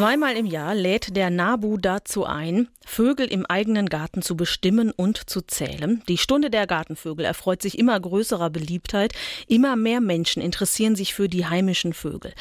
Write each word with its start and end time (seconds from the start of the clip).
Zweimal 0.00 0.34
im 0.34 0.46
Jahr 0.46 0.74
lädt 0.74 1.14
der 1.14 1.28
NABU 1.28 1.76
dazu 1.76 2.24
ein, 2.24 2.68
Vögel 2.86 3.26
im 3.26 3.44
eigenen 3.46 3.88
Garten 3.88 4.22
zu 4.22 4.34
bestimmen 4.34 4.90
und 4.90 5.28
zu 5.28 5.42
zählen. 5.42 6.02
Die 6.08 6.16
Stunde 6.16 6.50
der 6.50 6.66
Gartenvögel 6.66 7.24
erfreut 7.26 7.60
sich 7.60 7.78
immer 7.78 8.00
größerer 8.00 8.48
Beliebtheit. 8.50 9.12
Immer 9.46 9.76
mehr 9.76 10.00
Menschen 10.00 10.42
interessieren 10.42 10.96
sich 10.96 11.14
für 11.14 11.28
die 11.28 11.46
heimischen 11.46 11.92
Vögel. 11.92 12.32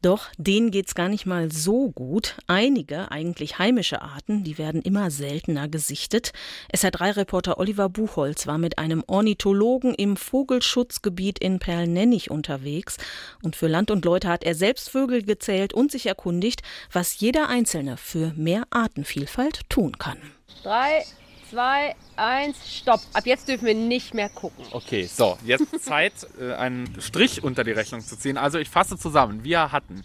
Doch 0.00 0.28
denen 0.38 0.70
geht's 0.70 0.94
gar 0.94 1.08
nicht 1.08 1.26
mal 1.26 1.50
so 1.50 1.90
gut. 1.90 2.36
Einige, 2.46 3.10
eigentlich 3.10 3.58
heimische 3.58 4.00
Arten, 4.00 4.44
die 4.44 4.56
werden 4.56 4.80
immer 4.80 5.10
seltener 5.10 5.68
gesichtet. 5.68 6.32
SR3-Reporter 6.74 7.58
Oliver 7.58 7.88
Buchholz 7.88 8.46
war 8.46 8.58
mit 8.58 8.78
einem 8.78 9.02
Ornithologen 9.08 9.92
im 9.94 10.16
Vogelschutzgebiet 10.16 11.40
in 11.40 11.58
Perlnennig 11.58 12.30
unterwegs. 12.30 12.96
Und 13.42 13.56
für 13.56 13.66
Land 13.66 13.90
und 13.90 14.04
Leute 14.04 14.28
hat 14.28 14.44
er 14.44 14.54
selbst 14.54 14.88
Vögel 14.88 15.22
gezählt 15.24 15.74
und 15.74 15.90
sich 15.90 16.06
erkundigt, 16.06 16.62
was 16.92 17.07
jeder 17.16 17.48
Einzelne 17.48 17.96
für 17.96 18.32
mehr 18.36 18.64
Artenvielfalt 18.70 19.68
tun 19.68 19.98
kann. 19.98 20.18
Drei, 20.62 21.04
zwei, 21.50 21.94
eins, 22.16 22.56
stopp. 22.78 23.00
Ab 23.12 23.26
jetzt 23.26 23.48
dürfen 23.48 23.66
wir 23.66 23.74
nicht 23.74 24.14
mehr 24.14 24.28
gucken. 24.28 24.64
Okay, 24.72 25.04
so, 25.04 25.38
jetzt 25.44 25.80
Zeit, 25.84 26.12
äh, 26.40 26.54
einen 26.54 27.00
Strich 27.00 27.42
unter 27.42 27.64
die 27.64 27.72
Rechnung 27.72 28.00
zu 28.00 28.16
ziehen. 28.16 28.36
Also 28.36 28.58
ich 28.58 28.68
fasse 28.68 28.98
zusammen. 28.98 29.44
Wir 29.44 29.72
hatten 29.72 30.04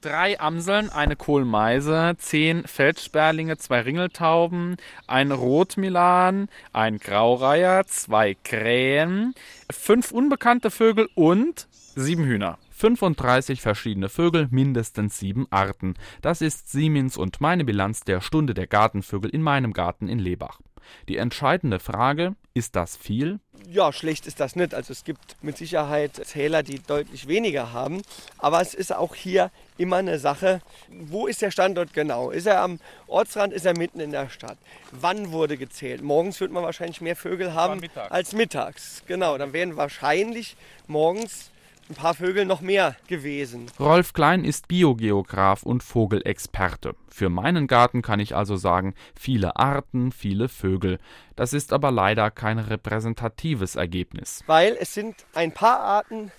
drei 0.00 0.40
Amseln, 0.40 0.90
eine 0.90 1.16
Kohlmeise, 1.16 2.14
zehn 2.18 2.64
Feldsperlinge, 2.66 3.58
zwei 3.58 3.80
Ringeltauben, 3.80 4.76
ein 5.06 5.32
Rotmilan, 5.32 6.48
ein 6.72 6.98
Graureiher, 6.98 7.86
zwei 7.86 8.34
Krähen, 8.42 9.34
fünf 9.70 10.12
unbekannte 10.12 10.70
Vögel 10.70 11.08
und 11.14 11.68
sieben 11.94 12.24
Hühner. 12.24 12.58
35 12.80 13.60
verschiedene 13.60 14.08
Vögel, 14.08 14.48
mindestens 14.50 15.18
sieben 15.18 15.46
Arten. 15.50 15.96
Das 16.22 16.40
ist 16.40 16.72
Siemens 16.72 17.18
und 17.18 17.38
meine 17.38 17.66
Bilanz 17.66 18.04
der 18.04 18.22
Stunde 18.22 18.54
der 18.54 18.66
Gartenvögel 18.66 19.28
in 19.30 19.42
meinem 19.42 19.74
Garten 19.74 20.08
in 20.08 20.18
Lebach. 20.18 20.60
Die 21.06 21.18
entscheidende 21.18 21.78
Frage, 21.78 22.36
ist 22.54 22.76
das 22.76 22.96
viel? 22.96 23.38
Ja, 23.68 23.92
schlecht 23.92 24.26
ist 24.26 24.40
das 24.40 24.56
nicht. 24.56 24.72
Also 24.72 24.94
es 24.94 25.04
gibt 25.04 25.36
mit 25.42 25.58
Sicherheit 25.58 26.14
Zähler, 26.24 26.62
die 26.62 26.82
deutlich 26.82 27.28
weniger 27.28 27.74
haben. 27.74 28.00
Aber 28.38 28.62
es 28.62 28.72
ist 28.72 28.96
auch 28.96 29.14
hier 29.14 29.50
immer 29.76 29.96
eine 29.96 30.18
Sache, 30.18 30.62
wo 30.88 31.26
ist 31.26 31.42
der 31.42 31.50
Standort 31.50 31.92
genau? 31.92 32.30
Ist 32.30 32.46
er 32.46 32.62
am 32.62 32.80
Ortsrand, 33.06 33.52
ist 33.52 33.66
er 33.66 33.76
mitten 33.76 34.00
in 34.00 34.10
der 34.10 34.30
Stadt? 34.30 34.56
Wann 34.90 35.32
wurde 35.32 35.58
gezählt? 35.58 36.00
Morgens 36.00 36.40
wird 36.40 36.50
man 36.50 36.64
wahrscheinlich 36.64 37.02
mehr 37.02 37.14
Vögel 37.14 37.52
haben 37.52 37.80
mittags. 37.80 38.10
als 38.10 38.32
mittags. 38.32 39.02
Genau, 39.06 39.36
dann 39.36 39.52
werden 39.52 39.76
wahrscheinlich 39.76 40.56
morgens 40.86 41.49
ein 41.90 41.94
paar 41.94 42.14
Vögel 42.14 42.44
noch 42.46 42.60
mehr 42.60 42.96
gewesen. 43.08 43.66
Rolf 43.78 44.12
Klein 44.12 44.44
ist 44.44 44.68
Biogeograf 44.68 45.64
und 45.64 45.82
Vogelexperte. 45.82 46.94
Für 47.08 47.28
meinen 47.28 47.66
Garten 47.66 48.00
kann 48.00 48.20
ich 48.20 48.36
also 48.36 48.56
sagen, 48.56 48.94
viele 49.18 49.56
Arten, 49.56 50.12
viele 50.12 50.48
Vögel. 50.48 50.98
Das 51.34 51.52
ist 51.52 51.72
aber 51.72 51.90
leider 51.90 52.30
kein 52.30 52.58
repräsentatives 52.60 53.74
Ergebnis. 53.74 54.44
Weil 54.46 54.76
es 54.78 54.94
sind 54.94 55.16
ein 55.34 55.52
paar 55.52 55.80
Arten, 55.80 56.30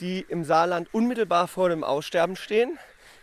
die 0.00 0.24
im 0.28 0.44
Saarland 0.44 0.88
unmittelbar 0.92 1.46
vor 1.46 1.68
dem 1.68 1.84
Aussterben 1.84 2.36
stehen. 2.36 2.78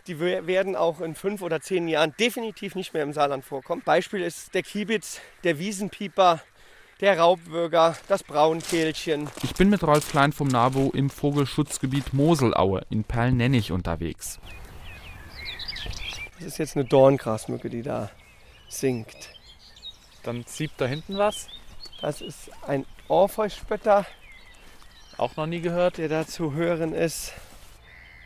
Die 0.05 0.19
we- 0.19 0.45
werden 0.45 0.75
auch 0.75 1.01
in 1.01 1.15
fünf 1.15 1.41
oder 1.41 1.61
zehn 1.61 1.87
Jahren 1.87 2.13
definitiv 2.19 2.75
nicht 2.75 2.93
mehr 2.93 3.03
im 3.03 3.13
Saarland 3.13 3.45
vorkommen. 3.45 3.81
Beispiel 3.85 4.21
ist 4.21 4.53
der 4.53 4.61
Kiebitz, 4.61 5.21
der 5.43 5.57
Wiesenpieper, 5.59 6.41
der 6.99 7.19
Raubwürger, 7.19 7.95
das 8.07 8.23
Braunkehlchen. 8.23 9.29
Ich 9.43 9.53
bin 9.55 9.69
mit 9.69 9.83
Rolf 9.83 10.09
Klein 10.09 10.31
vom 10.31 10.47
NABU 10.47 10.91
im 10.93 11.09
Vogelschutzgebiet 11.09 12.13
Moselaue 12.13 12.85
in 12.89 13.03
Perlnennig 13.03 13.71
unterwegs. 13.71 14.39
Das 16.37 16.47
ist 16.47 16.57
jetzt 16.59 16.75
eine 16.75 16.85
Dorngrasmücke, 16.85 17.69
die 17.69 17.81
da 17.81 18.09
singt. 18.69 19.15
Dann 20.23 20.45
zieht 20.45 20.71
da 20.77 20.85
hinten 20.85 21.17
was. 21.17 21.47
Das 22.01 22.21
ist 22.21 22.49
ein 22.67 22.85
Orpheusspötter, 23.07 24.05
Auch 25.17 25.35
noch 25.35 25.45
nie 25.45 25.61
gehört. 25.61 25.97
der 25.97 26.09
da 26.09 26.25
zu 26.27 26.53
hören 26.53 26.93
ist. 26.93 27.33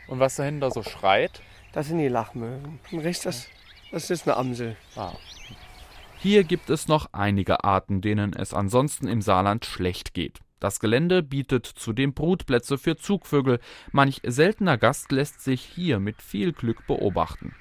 Und 0.07 0.19
was 0.19 0.35
da 0.35 0.43
hinten 0.43 0.61
da 0.61 0.71
so 0.71 0.83
schreit. 0.83 1.41
Das 1.73 1.87
sind 1.87 1.97
die 1.99 2.07
Lachmöwen. 2.07 2.79
Und 2.91 2.99
rechts, 2.99 3.23
das, 3.23 3.47
das 3.91 4.09
ist 4.09 4.27
eine 4.27 4.37
Amsel. 4.37 4.77
Ah. 4.95 5.11
Hier 6.19 6.43
gibt 6.43 6.71
es 6.71 6.87
noch 6.87 7.09
einige 7.11 7.63
Arten, 7.63 8.01
denen 8.01 8.33
es 8.33 8.53
ansonsten 8.53 9.07
im 9.07 9.21
Saarland 9.21 9.65
schlecht 9.65 10.15
geht. 10.15 10.39
Das 10.59 10.79
Gelände 10.79 11.21
bietet 11.21 11.67
zudem 11.67 12.13
Brutplätze 12.13 12.79
für 12.79 12.97
Zugvögel. 12.97 13.59
Manch 13.91 14.21
seltener 14.23 14.79
Gast 14.79 15.11
lässt 15.11 15.41
sich 15.41 15.61
hier 15.61 15.99
mit 15.99 16.23
viel 16.23 16.53
Glück 16.53 16.87
beobachten. 16.87 17.53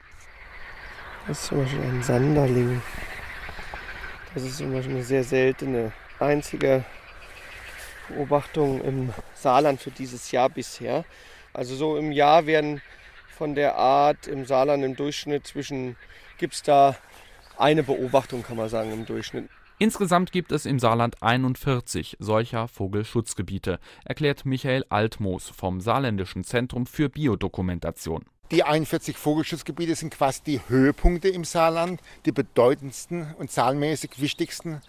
Das 1.29 1.43
ist 1.43 1.49
zum 1.49 1.59
Beispiel 1.59 1.83
ein 1.83 2.03
Sanderling. 2.03 2.81
Das 4.33 4.43
ist 4.43 4.57
zum 4.57 4.73
Beispiel 4.73 4.95
eine 4.95 5.05
sehr 5.05 5.25
seltene, 5.25 5.93
einzige 6.19 6.85
Beobachtung 8.09 8.81
im 8.81 9.13
Saarland 9.35 9.83
für 9.83 9.91
dieses 9.91 10.31
Jahr 10.31 10.49
bisher. 10.49 11.05
Also 11.53 11.75
so 11.75 11.99
im 11.99 12.11
Jahr 12.11 12.47
werden 12.47 12.81
von 13.29 13.55
der 13.55 13.77
Art 13.77 14.27
im 14.27 14.47
Saarland 14.47 14.83
im 14.83 14.97
Durchschnitt 14.97 15.47
zwischen, 15.47 15.97
gibt 16.39 16.55
es 16.55 16.63
da 16.63 16.97
eine 17.59 17.83
Beobachtung, 17.83 18.43
kann 18.43 18.57
man 18.57 18.69
sagen, 18.69 18.93
im 18.93 19.07
Durchschnitt. 19.07 19.49
Insgesamt 19.79 20.33
gibt 20.33 20.53
es 20.53 20.65
im 20.65 20.79
Saarland 20.79 21.23
41 21.23 22.17
solcher 22.19 22.67
Vogelschutzgebiete, 22.67 23.79
erklärt 24.07 24.47
Michael 24.47 24.87
Altmoos 24.89 25.51
vom 25.51 25.83
Saarländischen 25.83 26.45
Zentrum 26.45 26.87
für 26.87 27.11
Biodokumentation. 27.11 28.25
Die 28.51 28.63
41 28.63 29.19
Vogelschutzgebiete 29.19 29.95
sind 29.95 30.15
quasi 30.15 30.41
die 30.47 30.61
Höhepunkte 30.69 31.29
im 31.29 31.45
Saarland, 31.45 32.01
die 32.25 32.33
bedeutendsten 32.33 33.35
und 33.39 33.51
zahlenmäßig 33.51 34.13
wichtigsten 34.19 34.81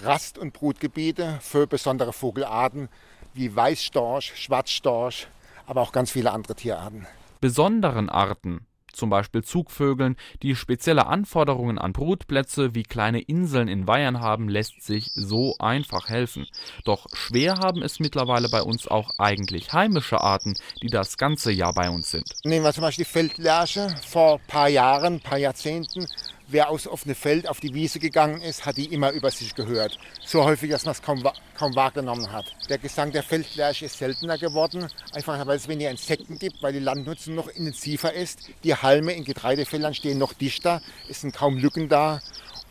Rast- 0.00 0.38
und 0.38 0.52
Brutgebiete 0.52 1.38
für 1.40 1.66
besondere 1.66 2.12
Vogelarten 2.12 2.88
wie 3.34 3.54
Weißstorch, 3.56 4.32
Schwarzstorch, 4.36 5.26
aber 5.66 5.80
auch 5.80 5.92
ganz 5.92 6.10
viele 6.10 6.30
andere 6.30 6.54
Tierarten. 6.54 7.06
Besonderen 7.40 8.08
Arten, 8.08 8.66
zum 8.92 9.10
Beispiel 9.10 9.42
Zugvögeln, 9.42 10.16
die 10.42 10.56
spezielle 10.56 11.06
Anforderungen 11.06 11.78
an 11.78 11.92
Brutplätze 11.92 12.74
wie 12.74 12.82
kleine 12.82 13.20
Inseln 13.20 13.68
in 13.68 13.86
Weihern 13.86 14.20
haben, 14.20 14.48
lässt 14.48 14.82
sich 14.82 15.10
so 15.14 15.56
einfach 15.58 16.08
helfen. 16.08 16.46
Doch 16.84 17.06
schwer 17.12 17.58
haben 17.58 17.82
es 17.82 18.00
mittlerweile 18.00 18.48
bei 18.48 18.62
uns 18.62 18.88
auch 18.88 19.10
eigentlich 19.18 19.72
heimische 19.72 20.20
Arten, 20.20 20.54
die 20.82 20.88
das 20.88 21.16
ganze 21.16 21.52
Jahr 21.52 21.72
bei 21.72 21.90
uns 21.90 22.10
sind. 22.10 22.30
Nehmen 22.44 22.64
wir 22.64 22.72
zum 22.72 22.82
Beispiel 22.82 23.04
die 23.04 23.10
Feldlerche. 23.10 23.94
Vor 24.06 24.34
ein 24.34 24.46
paar 24.46 24.68
Jahren, 24.68 25.14
ein 25.14 25.20
paar 25.20 25.38
Jahrzehnten, 25.38 26.06
wer 26.52 26.70
aufs 26.70 26.86
offene 26.86 27.14
Feld, 27.14 27.48
auf 27.48 27.60
die 27.60 27.74
Wiese 27.74 27.98
gegangen 27.98 28.40
ist, 28.40 28.66
hat 28.66 28.76
die 28.76 28.86
immer 28.86 29.10
über 29.10 29.30
sich 29.30 29.54
gehört. 29.54 29.98
So 30.24 30.44
häufig, 30.44 30.70
dass 30.70 30.84
man 30.84 30.92
es 30.92 31.02
kaum, 31.02 31.22
kaum 31.56 31.74
wahrgenommen 31.74 32.30
hat. 32.32 32.46
Der 32.68 32.78
Gesang 32.78 33.12
der 33.12 33.22
Feldlerche 33.22 33.86
ist 33.86 33.98
seltener 33.98 34.38
geworden, 34.38 34.88
einfach 35.12 35.46
weil 35.46 35.56
es 35.56 35.68
weniger 35.68 35.90
Insekten 35.90 36.38
gibt, 36.38 36.62
weil 36.62 36.72
die 36.72 36.78
Landnutzung 36.78 37.34
noch 37.34 37.48
intensiver 37.48 38.12
ist. 38.12 38.40
Die 38.64 38.74
Halme 38.74 39.12
in 39.12 39.24
Getreidefeldern 39.24 39.94
stehen 39.94 40.18
noch 40.18 40.32
dichter, 40.32 40.80
es 41.08 41.20
sind 41.20 41.34
kaum 41.34 41.56
Lücken 41.56 41.88
da 41.88 42.20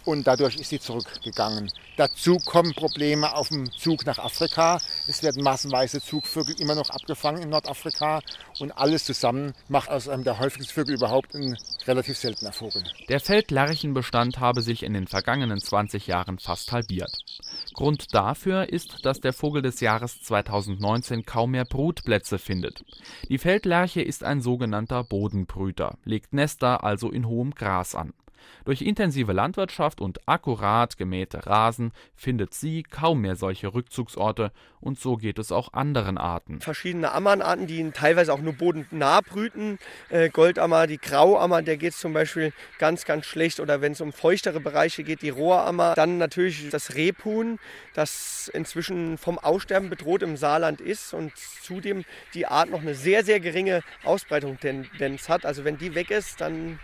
und 0.09 0.25
dadurch 0.25 0.55
ist 0.55 0.69
sie 0.69 0.79
zurückgegangen. 0.79 1.71
Dazu 1.95 2.37
kommen 2.37 2.73
Probleme 2.73 3.35
auf 3.35 3.49
dem 3.49 3.71
Zug 3.71 4.05
nach 4.05 4.17
Afrika. 4.17 4.79
Es 5.07 5.21
werden 5.21 5.43
massenweise 5.43 6.01
Zugvögel 6.01 6.59
immer 6.59 6.75
noch 6.75 6.89
abgefangen 6.89 7.43
in 7.43 7.49
Nordafrika 7.49 8.21
und 8.59 8.71
alles 8.71 9.05
zusammen 9.05 9.53
macht 9.67 9.89
aus 9.89 10.09
einem 10.09 10.23
der 10.23 10.39
häufigsten 10.39 10.73
Vögel 10.73 10.95
überhaupt 10.95 11.35
ein 11.35 11.55
relativ 11.85 12.17
seltener 12.17 12.51
Vogel. 12.51 12.83
Der 13.07 13.19
Feldlerchenbestand 13.19 14.39
habe 14.39 14.61
sich 14.61 14.83
in 14.83 14.93
den 14.93 15.07
vergangenen 15.07 15.59
20 15.59 16.07
Jahren 16.07 16.39
fast 16.39 16.71
halbiert. 16.71 17.11
Grund 17.73 18.15
dafür 18.15 18.69
ist, 18.69 19.05
dass 19.05 19.19
der 19.19 19.33
Vogel 19.33 19.61
des 19.61 19.79
Jahres 19.79 20.23
2019 20.23 21.25
kaum 21.25 21.51
mehr 21.51 21.65
Brutplätze 21.65 22.39
findet. 22.39 22.83
Die 23.29 23.37
Feldlerche 23.37 24.01
ist 24.01 24.23
ein 24.23 24.41
sogenannter 24.41 25.03
Bodenbrüter, 25.03 25.97
legt 26.03 26.33
Nester 26.33 26.83
also 26.83 27.11
in 27.11 27.27
hohem 27.27 27.53
Gras 27.53 27.93
an. 27.95 28.13
Durch 28.65 28.81
intensive 28.81 29.33
Landwirtschaft 29.33 30.01
und 30.01 30.27
akkurat 30.27 30.97
gemähte 30.97 31.45
Rasen 31.45 31.91
findet 32.15 32.53
sie 32.53 32.83
kaum 32.83 33.21
mehr 33.21 33.35
solche 33.35 33.73
Rückzugsorte 33.73 34.51
und 34.81 34.99
so 34.99 35.17
geht 35.17 35.39
es 35.39 35.51
auch 35.51 35.73
anderen 35.73 36.17
Arten. 36.17 36.61
Verschiedene 36.61 37.11
Ammernarten, 37.11 37.67
die 37.67 37.91
teilweise 37.91 38.33
auch 38.33 38.39
nur 38.39 38.53
bodennah 38.53 39.21
brüten. 39.21 39.77
Äh, 40.09 40.29
Goldammer, 40.29 40.87
die 40.87 40.97
Grauammer, 40.97 41.61
der 41.61 41.77
geht 41.77 41.93
es 41.93 41.99
zum 41.99 42.13
Beispiel 42.13 42.53
ganz, 42.77 43.03
ganz 43.03 43.25
schlecht. 43.25 43.59
Oder 43.59 43.81
wenn 43.81 43.91
es 43.91 44.01
um 44.01 44.13
feuchtere 44.13 44.59
Bereiche 44.59 45.03
geht, 45.03 45.21
die 45.21 45.29
Rohrammer. 45.29 45.95
Dann 45.95 46.17
natürlich 46.17 46.69
das 46.69 46.95
Rebhuhn, 46.95 47.59
das 47.93 48.49
inzwischen 48.53 49.17
vom 49.17 49.37
Aussterben 49.37 49.89
bedroht 49.89 50.23
im 50.23 50.37
Saarland 50.37 50.79
ist 50.79 51.13
und 51.13 51.33
zudem 51.35 52.05
die 52.33 52.45
Art 52.45 52.69
noch 52.69 52.81
eine 52.81 52.95
sehr, 52.95 53.25
sehr 53.25 53.41
geringe 53.41 53.81
Ausbreitungstendenz 54.03 55.27
hat. 55.27 55.45
Also 55.45 55.65
wenn 55.65 55.77
die 55.77 55.93
weg 55.93 56.09
ist, 56.09 56.39
dann 56.39 56.79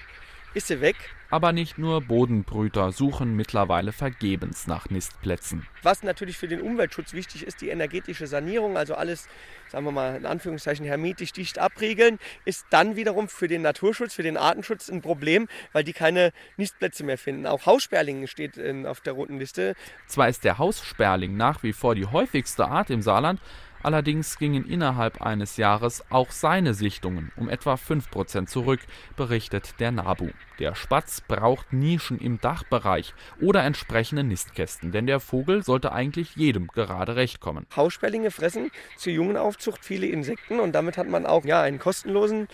ist 0.53 0.67
sie 0.67 0.81
weg. 0.81 0.95
Aber 1.29 1.51
nicht 1.51 1.77
nur 1.77 2.01
Bodenbrüter 2.01 2.91
suchen 2.91 3.35
mittlerweile 3.35 3.91
vergebens 3.91 4.67
nach 4.67 4.89
Nistplätzen. 4.89 5.65
Was 5.83 6.03
natürlich 6.03 6.37
für 6.37 6.47
den 6.47 6.61
Umweltschutz 6.61 7.13
wichtig 7.13 7.45
ist, 7.45 7.61
die 7.61 7.69
energetische 7.69 8.27
Sanierung, 8.27 8.77
also 8.77 8.95
alles, 8.95 9.27
sagen 9.69 9.85
wir 9.85 9.91
mal 9.91 10.15
in 10.15 10.25
Anführungszeichen 10.25 10.85
hermetisch 10.85 11.31
dicht 11.33 11.59
abriegeln, 11.59 12.19
ist 12.45 12.65
dann 12.69 12.95
wiederum 12.95 13.27
für 13.27 13.47
den 13.47 13.63
Naturschutz, 13.63 14.13
für 14.13 14.23
den 14.23 14.37
Artenschutz 14.37 14.89
ein 14.89 15.01
Problem, 15.01 15.47
weil 15.73 15.83
die 15.83 15.93
keine 15.93 16.31
Nistplätze 16.57 17.03
mehr 17.03 17.17
finden. 17.17 17.47
Auch 17.47 17.65
Haussperling 17.65 18.27
steht 18.27 18.59
auf 18.85 19.01
der 19.01 19.13
roten 19.13 19.39
Liste. 19.39 19.75
Zwar 20.07 20.29
ist 20.29 20.43
der 20.43 20.57
Haussperling 20.57 21.35
nach 21.35 21.63
wie 21.63 21.73
vor 21.73 21.95
die 21.95 22.05
häufigste 22.05 22.67
Art 22.67 22.89
im 22.89 23.01
Saarland, 23.01 23.41
Allerdings 23.85 24.39
gingen 24.39 24.65
innerhalb 24.67 25.21
eines 25.21 25.57
Jahres 25.57 26.03
auch 26.09 26.31
seine 26.31 26.73
Sichtungen 26.73 27.31
um 27.35 27.49
etwa 27.49 27.75
5% 27.75 28.47
zurück, 28.47 28.79
berichtet 29.15 29.79
der 29.79 29.91
NABU. 29.91 30.29
Der 30.57 30.73
Spatz 30.73 31.21
braucht 31.21 31.71
Nischen 31.71 32.17
im 32.17 32.41
Dachbereich 32.41 33.13
oder 33.39 33.63
entsprechende 33.63 34.23
Nistkästen, 34.23 34.91
denn 34.91 35.05
der 35.05 35.19
Vogel 35.19 35.63
sollte 35.63 35.91
eigentlich 35.91 36.35
jedem 36.35 36.65
gerade 36.65 37.15
recht 37.15 37.41
kommen. 37.41 37.67
Haussperlinge 37.75 38.31
fressen 38.31 38.71
zur 38.97 39.13
Jungenaufzucht 39.13 39.85
viele 39.85 40.07
Insekten 40.07 40.59
und 40.59 40.71
damit 40.71 40.97
hat 40.97 41.07
man 41.07 41.27
auch 41.27 41.45
ja, 41.45 41.61
einen 41.61 41.77
kostenlosen, 41.77 42.47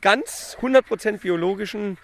ganz 0.00 0.56
100% 0.60 1.18
biologischen 1.18 1.98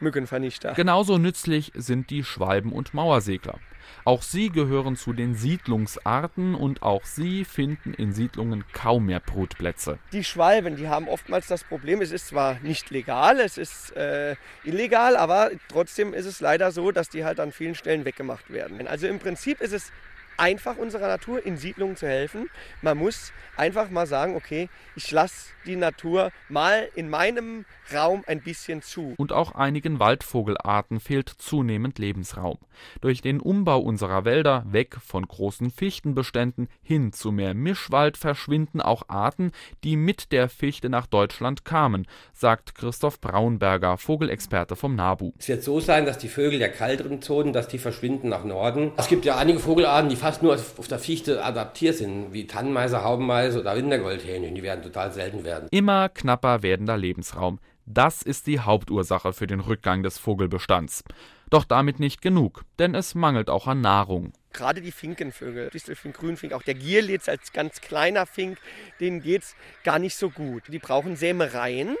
Stechmückenvernichter. 0.00 0.72
Genauso 0.72 1.18
nützlich 1.18 1.72
sind 1.74 2.10
die 2.10 2.24
Schwalben 2.24 2.72
und 2.72 2.94
Mauersegler. 2.94 3.58
Auch 4.04 4.22
sie 4.22 4.48
gehören 4.50 4.96
zu 4.96 5.12
den 5.12 5.34
Siedlungsarten 5.34 6.54
und 6.54 6.82
auch 6.82 7.04
sie 7.04 7.44
finden 7.44 7.92
in 7.92 8.12
Siedlungen 8.12 8.64
kaum 8.72 9.06
mehr 9.06 9.20
Brutplätze. 9.20 9.98
Die 10.12 10.24
Schwalben, 10.24 10.76
die 10.76 10.88
haben 10.88 11.08
oftmals 11.08 11.48
das 11.48 11.64
Problem, 11.64 12.00
es 12.00 12.12
ist 12.12 12.28
zwar 12.28 12.58
nicht 12.60 12.90
legal, 12.90 13.40
es 13.40 13.58
ist 13.58 13.94
äh, 13.96 14.36
illegal, 14.64 15.16
aber 15.16 15.50
trotzdem 15.68 16.14
ist 16.14 16.26
es 16.26 16.40
leider 16.40 16.72
so, 16.72 16.92
dass 16.92 17.10
die 17.10 17.24
halt 17.24 17.40
an 17.40 17.52
vielen 17.52 17.74
Stellen 17.74 18.04
weggemacht 18.04 18.50
werden. 18.50 18.86
Also 18.86 19.06
im 19.06 19.18
Prinzip 19.18 19.60
ist 19.60 19.72
es 19.72 19.92
einfach 20.40 20.76
unserer 20.78 21.06
Natur 21.06 21.44
in 21.44 21.56
Siedlungen 21.56 21.96
zu 21.96 22.08
helfen. 22.08 22.48
Man 22.82 22.98
muss 22.98 23.32
einfach 23.56 23.90
mal 23.90 24.06
sagen, 24.06 24.34
okay, 24.36 24.68
ich 24.96 25.10
lasse 25.10 25.50
die 25.66 25.76
Natur 25.76 26.30
mal 26.48 26.88
in 26.94 27.10
meinem 27.10 27.66
Raum 27.92 28.24
ein 28.26 28.40
bisschen 28.40 28.82
zu. 28.82 29.14
Und 29.18 29.32
auch 29.32 29.52
einigen 29.52 29.98
Waldvogelarten 29.98 31.00
fehlt 31.00 31.28
zunehmend 31.28 31.98
Lebensraum. 31.98 32.58
Durch 33.00 33.20
den 33.20 33.40
Umbau 33.40 33.80
unserer 33.80 34.24
Wälder 34.24 34.64
weg 34.66 34.96
von 35.04 35.26
großen 35.26 35.70
Fichtenbeständen 35.70 36.68
hin 36.82 37.12
zu 37.12 37.32
mehr 37.32 37.52
Mischwald 37.52 38.16
verschwinden 38.16 38.80
auch 38.80 39.02
Arten, 39.08 39.52
die 39.84 39.96
mit 39.96 40.32
der 40.32 40.48
Fichte 40.48 40.88
nach 40.88 41.06
Deutschland 41.06 41.64
kamen, 41.64 42.06
sagt 42.32 42.74
Christoph 42.74 43.20
Braunberger, 43.20 43.98
Vogelexperte 43.98 44.76
vom 44.76 44.94
NABU. 44.94 45.32
Es 45.38 45.48
wird 45.48 45.62
so 45.62 45.80
sein, 45.80 46.06
dass 46.06 46.16
die 46.16 46.28
Vögel 46.28 46.58
der 46.58 46.70
kälteren 46.70 47.20
Zonen, 47.20 47.52
dass 47.52 47.68
die 47.68 47.78
verschwinden 47.78 48.28
nach 48.28 48.44
Norden. 48.44 48.92
Es 48.96 49.08
gibt 49.08 49.24
ja 49.24 49.36
einige 49.36 49.58
Vogelarten, 49.58 50.08
die 50.08 50.16
fast 50.16 50.29
nur 50.42 50.54
auf 50.54 50.88
der 50.88 50.98
Fichte 50.98 51.44
adaptiert 51.44 51.96
sind, 51.96 52.32
wie 52.32 52.46
Tannenmeise, 52.46 53.04
Haubenmeise 53.04 53.60
oder 53.60 53.76
Wintergoldhähnchen. 53.76 54.54
Die 54.54 54.62
werden 54.62 54.82
total 54.82 55.12
selten 55.12 55.44
werden. 55.44 55.68
Immer 55.70 56.08
knapper 56.08 56.62
werdender 56.62 56.96
Lebensraum. 56.96 57.58
Das 57.86 58.22
ist 58.22 58.46
die 58.46 58.60
Hauptursache 58.60 59.32
für 59.32 59.46
den 59.46 59.60
Rückgang 59.60 60.02
des 60.02 60.18
Vogelbestands. 60.18 61.02
Doch 61.50 61.64
damit 61.64 61.98
nicht 61.98 62.22
genug, 62.22 62.62
denn 62.78 62.94
es 62.94 63.16
mangelt 63.16 63.50
auch 63.50 63.66
an 63.66 63.80
Nahrung. 63.80 64.32
Gerade 64.52 64.80
die 64.80 64.92
Finkenvögel, 64.92 65.70
Distelfink, 65.70 66.16
Grünfink, 66.16 66.52
auch 66.52 66.62
der 66.62 66.74
Gierlitz 66.74 67.28
als 67.28 67.52
ganz 67.52 67.80
kleiner 67.80 68.26
Fink, 68.26 68.58
denen 69.00 69.20
geht 69.20 69.42
es 69.42 69.56
gar 69.82 69.98
nicht 69.98 70.16
so 70.16 70.30
gut. 70.30 70.64
Die 70.68 70.78
brauchen 70.78 71.16
Sämereien. 71.16 71.96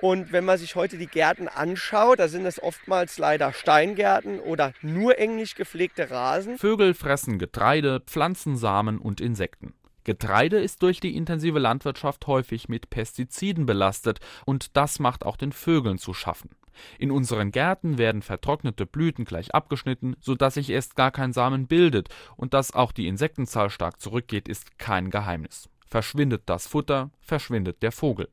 Und 0.00 0.32
wenn 0.32 0.44
man 0.44 0.58
sich 0.58 0.76
heute 0.76 0.98
die 0.98 1.06
Gärten 1.06 1.48
anschaut, 1.48 2.18
da 2.18 2.28
sind 2.28 2.44
es 2.44 2.62
oftmals 2.62 3.18
leider 3.18 3.52
Steingärten 3.52 4.40
oder 4.40 4.72
nur 4.82 5.18
englisch 5.18 5.54
gepflegte 5.54 6.10
Rasen. 6.10 6.58
Vögel 6.58 6.94
fressen 6.94 7.38
Getreide, 7.38 8.00
Pflanzensamen 8.00 8.98
und 8.98 9.20
Insekten. 9.20 9.74
Getreide 10.04 10.58
ist 10.58 10.82
durch 10.82 11.00
die 11.00 11.16
intensive 11.16 11.58
Landwirtschaft 11.58 12.26
häufig 12.28 12.68
mit 12.68 12.90
Pestiziden 12.90 13.66
belastet 13.66 14.20
und 14.44 14.76
das 14.76 15.00
macht 15.00 15.26
auch 15.26 15.36
den 15.36 15.50
Vögeln 15.50 15.98
zu 15.98 16.14
schaffen. 16.14 16.50
In 16.98 17.10
unseren 17.10 17.50
Gärten 17.50 17.98
werden 17.98 18.22
vertrocknete 18.22 18.86
Blüten 18.86 19.24
gleich 19.24 19.54
abgeschnitten, 19.54 20.14
sodass 20.20 20.54
sich 20.54 20.70
erst 20.70 20.94
gar 20.94 21.10
kein 21.10 21.32
Samen 21.32 21.66
bildet 21.66 22.08
und 22.36 22.54
dass 22.54 22.72
auch 22.72 22.92
die 22.92 23.08
Insektenzahl 23.08 23.70
stark 23.70 24.00
zurückgeht, 24.00 24.46
ist 24.46 24.78
kein 24.78 25.10
Geheimnis. 25.10 25.68
Verschwindet 25.86 26.42
das 26.46 26.66
Futter, 26.66 27.10
verschwindet 27.20 27.82
der 27.82 27.92
Vogel. 27.92 28.28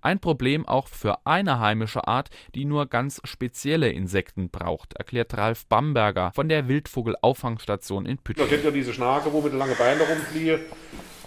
Ein 0.00 0.20
Problem 0.20 0.66
auch 0.66 0.88
für 0.88 1.26
eine 1.26 1.60
heimische 1.60 2.06
Art, 2.06 2.30
die 2.54 2.64
nur 2.64 2.86
ganz 2.86 3.20
spezielle 3.24 3.90
Insekten 3.90 4.50
braucht, 4.50 4.94
erklärt 4.94 5.36
Ralf 5.36 5.66
Bamberger 5.66 6.32
von 6.34 6.48
der 6.48 6.68
Wildvogelauffangstation 6.68 8.06
in 8.06 8.18
Püttgen. 8.18 8.44
Man 8.44 8.50
kennt 8.50 8.64
ja 8.64 8.70
diese 8.70 8.92
Schnake, 8.92 9.32
wo 9.32 9.40
mit 9.40 9.52
langen 9.52 9.76
Beinen 9.76 10.00
rumfliehen. 10.00 10.60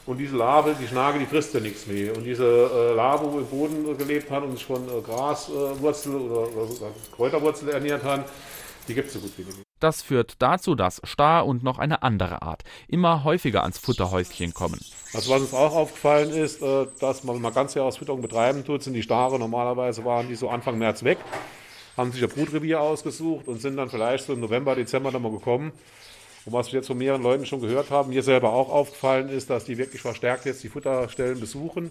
Und 0.08 0.18
diese 0.18 0.36
Larve, 0.36 0.76
die 0.80 0.88
Schnake, 0.88 1.20
die 1.20 1.28
frisst 1.28 1.54
ja 1.54 1.60
nichts 1.60 1.86
mehr. 1.86 2.16
Und 2.16 2.24
diese 2.24 2.44
äh, 2.44 2.96
Larve, 2.96 3.32
wo 3.32 3.40
im 3.40 3.46
Boden 3.46 3.98
gelebt 3.98 4.32
hat 4.32 4.44
und 4.44 4.54
sich 4.54 4.66
von 4.66 4.84
äh, 4.88 5.02
Graswurzel 5.02 6.16
oder, 6.16 6.48
oder 6.52 6.92
Kräuterwurzel 7.16 7.70
ernährt 7.70 8.04
hat, 8.04 8.28
die 8.88 8.96
gibt 8.96 9.08
es 9.08 9.14
so 9.14 9.20
gut 9.20 9.32
wie 9.38 9.44
nicht. 9.44 9.71
Das 9.82 10.04
führt 10.04 10.36
dazu, 10.40 10.76
dass 10.76 11.02
Star 11.04 11.46
und 11.46 11.64
noch 11.64 11.80
eine 11.80 12.04
andere 12.04 12.44
Art 12.44 12.64
immer 12.88 13.24
häufiger 13.24 13.64
ans 13.64 13.80
Futterhäuschen 13.80 14.54
kommen. 14.54 14.80
Also 15.12 15.32
was 15.32 15.42
uns 15.42 15.54
auch 15.56 15.76
aufgefallen 15.76 16.30
ist, 16.30 16.62
äh, 16.62 16.86
dass 17.00 17.24
man 17.24 17.42
mal 17.42 17.52
ganz 17.52 17.74
Jahresfütterung 17.74 18.22
betreiben 18.22 18.64
tut, 18.64 18.84
sind 18.84 18.94
die 18.94 19.02
Stare. 19.02 19.40
Normalerweise 19.40 20.06
waren 20.06 20.28
die 20.28 20.36
so 20.36 20.50
Anfang 20.50 20.78
März 20.78 21.04
weg, 21.04 21.18
haben 21.98 22.12
sich 22.12 22.22
ein 22.22 22.30
Brutrevier 22.30 22.80
ausgesucht 22.80 23.48
und 23.48 23.60
sind 23.60 23.76
dann 23.76 23.90
vielleicht 23.90 24.26
so 24.26 24.34
im 24.34 24.40
November, 24.40 24.76
Dezember 24.76 25.12
nochmal 25.12 25.32
gekommen. 25.32 25.72
Und 26.46 26.54
was 26.54 26.72
wir 26.72 26.78
jetzt 26.80 26.88
von 26.88 27.00
mehreren 27.00 27.24
Leuten 27.24 27.48
schon 27.48 27.60
gehört 27.60 27.90
haben, 27.90 28.10
mir 28.10 28.22
selber 28.22 28.54
auch 28.54 28.70
aufgefallen 28.70 29.30
ist, 29.30 29.50
dass 29.50 29.66
die 29.66 29.80
wirklich 29.80 30.02
verstärkt 30.04 30.46
jetzt 30.46 30.64
die 30.64 30.70
Futterstellen 30.70 31.40
besuchen, 31.40 31.90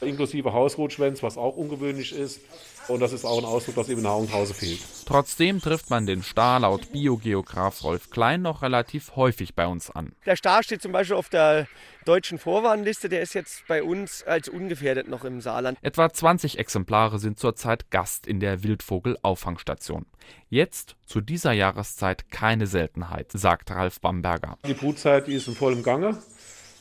inklusive 0.00 0.52
Hausrotschwänz, 0.52 1.22
was 1.22 1.36
auch 1.36 1.56
ungewöhnlich 1.56 2.12
ist. 2.12 2.40
Und 2.88 3.00
das 3.00 3.12
ist 3.12 3.24
auch 3.24 3.38
ein 3.38 3.44
Ausdruck, 3.44 3.74
dass 3.74 3.88
eben 3.88 4.02
Nahrung 4.02 4.28
zu 4.28 4.34
Hause 4.34 4.54
fehlt. 4.54 4.78
Trotzdem 5.06 5.60
trifft 5.60 5.90
man 5.90 6.06
den 6.06 6.22
Star 6.22 6.60
laut 6.60 6.92
Biogeograf 6.92 7.82
Rolf 7.82 8.10
Klein 8.10 8.42
noch 8.42 8.62
relativ 8.62 9.16
häufig 9.16 9.54
bei 9.54 9.66
uns 9.66 9.90
an. 9.90 10.12
Der 10.24 10.36
Star 10.36 10.62
steht 10.62 10.82
zum 10.82 10.92
Beispiel 10.92 11.16
auf 11.16 11.28
der 11.28 11.66
deutschen 12.04 12.38
Vorwarnliste. 12.38 13.08
Der 13.08 13.22
ist 13.22 13.34
jetzt 13.34 13.66
bei 13.66 13.82
uns 13.82 14.22
als 14.22 14.48
ungefährdet 14.48 15.08
noch 15.08 15.24
im 15.24 15.40
Saarland. 15.40 15.78
Etwa 15.82 16.12
20 16.12 16.58
Exemplare 16.60 17.18
sind 17.18 17.40
zurzeit 17.40 17.90
Gast 17.90 18.26
in 18.26 18.38
der 18.38 18.62
Wildvogel-Auffangstation. 18.62 20.06
Jetzt, 20.48 20.94
zu 21.06 21.20
dieser 21.20 21.52
Jahreszeit, 21.52 22.30
keine 22.30 22.68
Seltenheit, 22.68 23.32
sagt 23.32 23.72
Ralf 23.72 24.00
Bamberger. 24.00 24.58
Die 24.66 24.74
Brutzeit, 24.74 25.26
die 25.26 25.34
ist 25.34 25.48
in 25.48 25.54
vollem 25.54 25.82
Gange. 25.82 26.18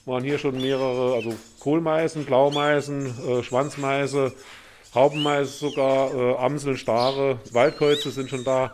Waren 0.05 0.23
hier 0.23 0.37
schon 0.37 0.61
mehrere, 0.61 1.15
also 1.15 1.33
Kohlmeisen, 1.59 2.25
Blaumeisen, 2.25 3.07
äh, 3.27 3.43
Schwanzmeise, 3.43 4.33
Raupenmeise 4.95 5.51
sogar, 5.51 6.13
äh, 6.13 6.35
Amseln, 6.37 6.77
Stare, 6.77 7.39
Waldkreuze 7.51 8.11
sind 8.11 8.29
schon 8.29 8.43
da 8.43 8.71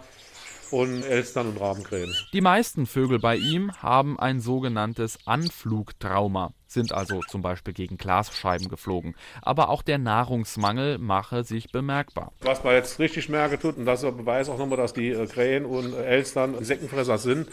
und 0.71 1.03
Elstern 1.03 1.47
und 1.47 1.59
Rabenkrähen. 1.59 2.13
Die 2.33 2.41
meisten 2.41 2.85
Vögel 2.85 3.19
bei 3.19 3.35
ihm 3.35 3.71
haben 3.81 4.19
ein 4.19 4.39
sogenanntes 4.39 5.19
Anflugtrauma, 5.25 6.53
sind 6.67 6.93
also 6.93 7.21
zum 7.29 7.41
Beispiel 7.41 7.73
gegen 7.73 7.97
Glasscheiben 7.97 8.69
geflogen. 8.69 9.15
Aber 9.41 9.69
auch 9.69 9.83
der 9.83 9.97
Nahrungsmangel 9.97 10.97
mache 10.97 11.43
sich 11.43 11.71
bemerkbar. 11.71 12.31
Was 12.41 12.63
man 12.63 12.73
jetzt 12.73 12.99
richtig 12.99 13.29
merken 13.29 13.59
tut, 13.59 13.77
und 13.77 13.85
das 13.85 14.01
beweist 14.01 14.49
auch 14.49 14.57
nochmal, 14.57 14.77
dass 14.77 14.93
die 14.93 15.09
äh, 15.09 15.27
Krähen 15.27 15.65
und 15.65 15.93
Elstern 15.93 16.55
Insektenfresser 16.55 17.17
sind, 17.17 17.47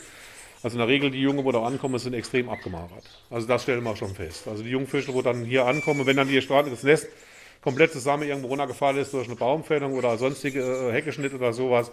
also 0.63 0.75
in 0.75 0.79
der 0.79 0.89
Regel 0.89 1.11
die 1.11 1.21
Jungen, 1.21 1.45
wo 1.45 1.53
da 1.53 1.63
ankommen, 1.63 1.99
sind 1.99 2.15
extrem 2.15 2.49
abgemagert. 2.49 3.05
Also 3.31 3.47
das 3.47 3.63
stellen 3.63 3.85
wir 3.85 3.97
schon 3.97 4.15
fest. 4.15 4.49
Also 4.49 4.63
die 4.63 4.71
Jungfische, 4.71 5.15
wo 5.15 5.23
dann 5.23 5.45
hier 5.45 5.67
ankommen, 5.67 6.07
wenn 6.07 6.17
dann 6.17 6.29
ihr 6.29 6.43
Strahl 6.43 6.69
das 6.69 6.83
Nest 6.83 7.07
komplett 7.63 7.93
zusammen 7.93 8.25
irgendwo 8.25 8.49
runtergefallen 8.49 8.99
ist 8.99 9.13
durch 9.13 9.27
eine 9.27 9.37
Baumfällung 9.37 9.95
oder 9.95 10.17
sonstige 10.19 10.61
äh, 10.61 10.93
Heckeschnitt 10.93 11.35
oder 11.35 11.53
sowas. 11.53 11.91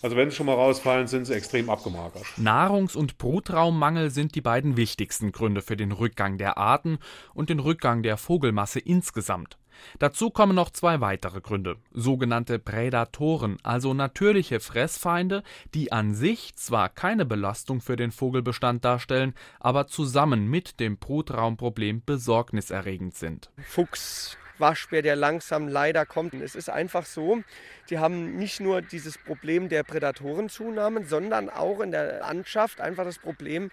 Also 0.00 0.16
wenn 0.16 0.30
sie 0.30 0.36
schon 0.36 0.46
mal 0.46 0.54
rausfallen, 0.54 1.08
sind 1.08 1.24
sie 1.24 1.34
extrem 1.34 1.70
abgemagert. 1.70 2.24
Nahrungs- 2.36 2.96
und 2.96 3.18
Brutraummangel 3.18 4.10
sind 4.10 4.36
die 4.36 4.40
beiden 4.40 4.76
wichtigsten 4.76 5.32
Gründe 5.32 5.60
für 5.60 5.76
den 5.76 5.90
Rückgang 5.90 6.38
der 6.38 6.56
Arten 6.56 6.98
und 7.34 7.50
den 7.50 7.58
Rückgang 7.58 8.04
der 8.04 8.16
Vogelmasse 8.16 8.78
insgesamt. 8.78 9.58
Dazu 9.98 10.30
kommen 10.30 10.54
noch 10.54 10.70
zwei 10.70 11.00
weitere 11.00 11.40
Gründe, 11.40 11.76
sogenannte 11.92 12.58
Prädatoren, 12.58 13.56
also 13.62 13.94
natürliche 13.94 14.60
Fressfeinde, 14.60 15.42
die 15.74 15.92
an 15.92 16.14
sich 16.14 16.54
zwar 16.56 16.88
keine 16.88 17.24
Belastung 17.24 17.80
für 17.80 17.96
den 17.96 18.12
Vogelbestand 18.12 18.84
darstellen, 18.84 19.34
aber 19.60 19.86
zusammen 19.86 20.48
mit 20.48 20.80
dem 20.80 20.96
Brutraumproblem 20.98 22.02
besorgniserregend 22.04 23.14
sind. 23.14 23.50
Fuchs, 23.66 24.36
Waschbär, 24.58 25.02
der 25.02 25.16
langsam 25.16 25.68
leider 25.68 26.04
kommt. 26.06 26.34
Es 26.34 26.54
ist 26.54 26.68
einfach 26.68 27.06
so, 27.06 27.42
die 27.90 27.98
haben 27.98 28.36
nicht 28.36 28.60
nur 28.60 28.82
dieses 28.82 29.18
Problem 29.18 29.68
der 29.68 29.82
Prädatorenzunahme, 29.82 31.04
sondern 31.04 31.48
auch 31.48 31.80
in 31.80 31.90
der 31.90 32.20
Landschaft 32.20 32.80
einfach 32.80 33.04
das 33.04 33.18
Problem, 33.18 33.70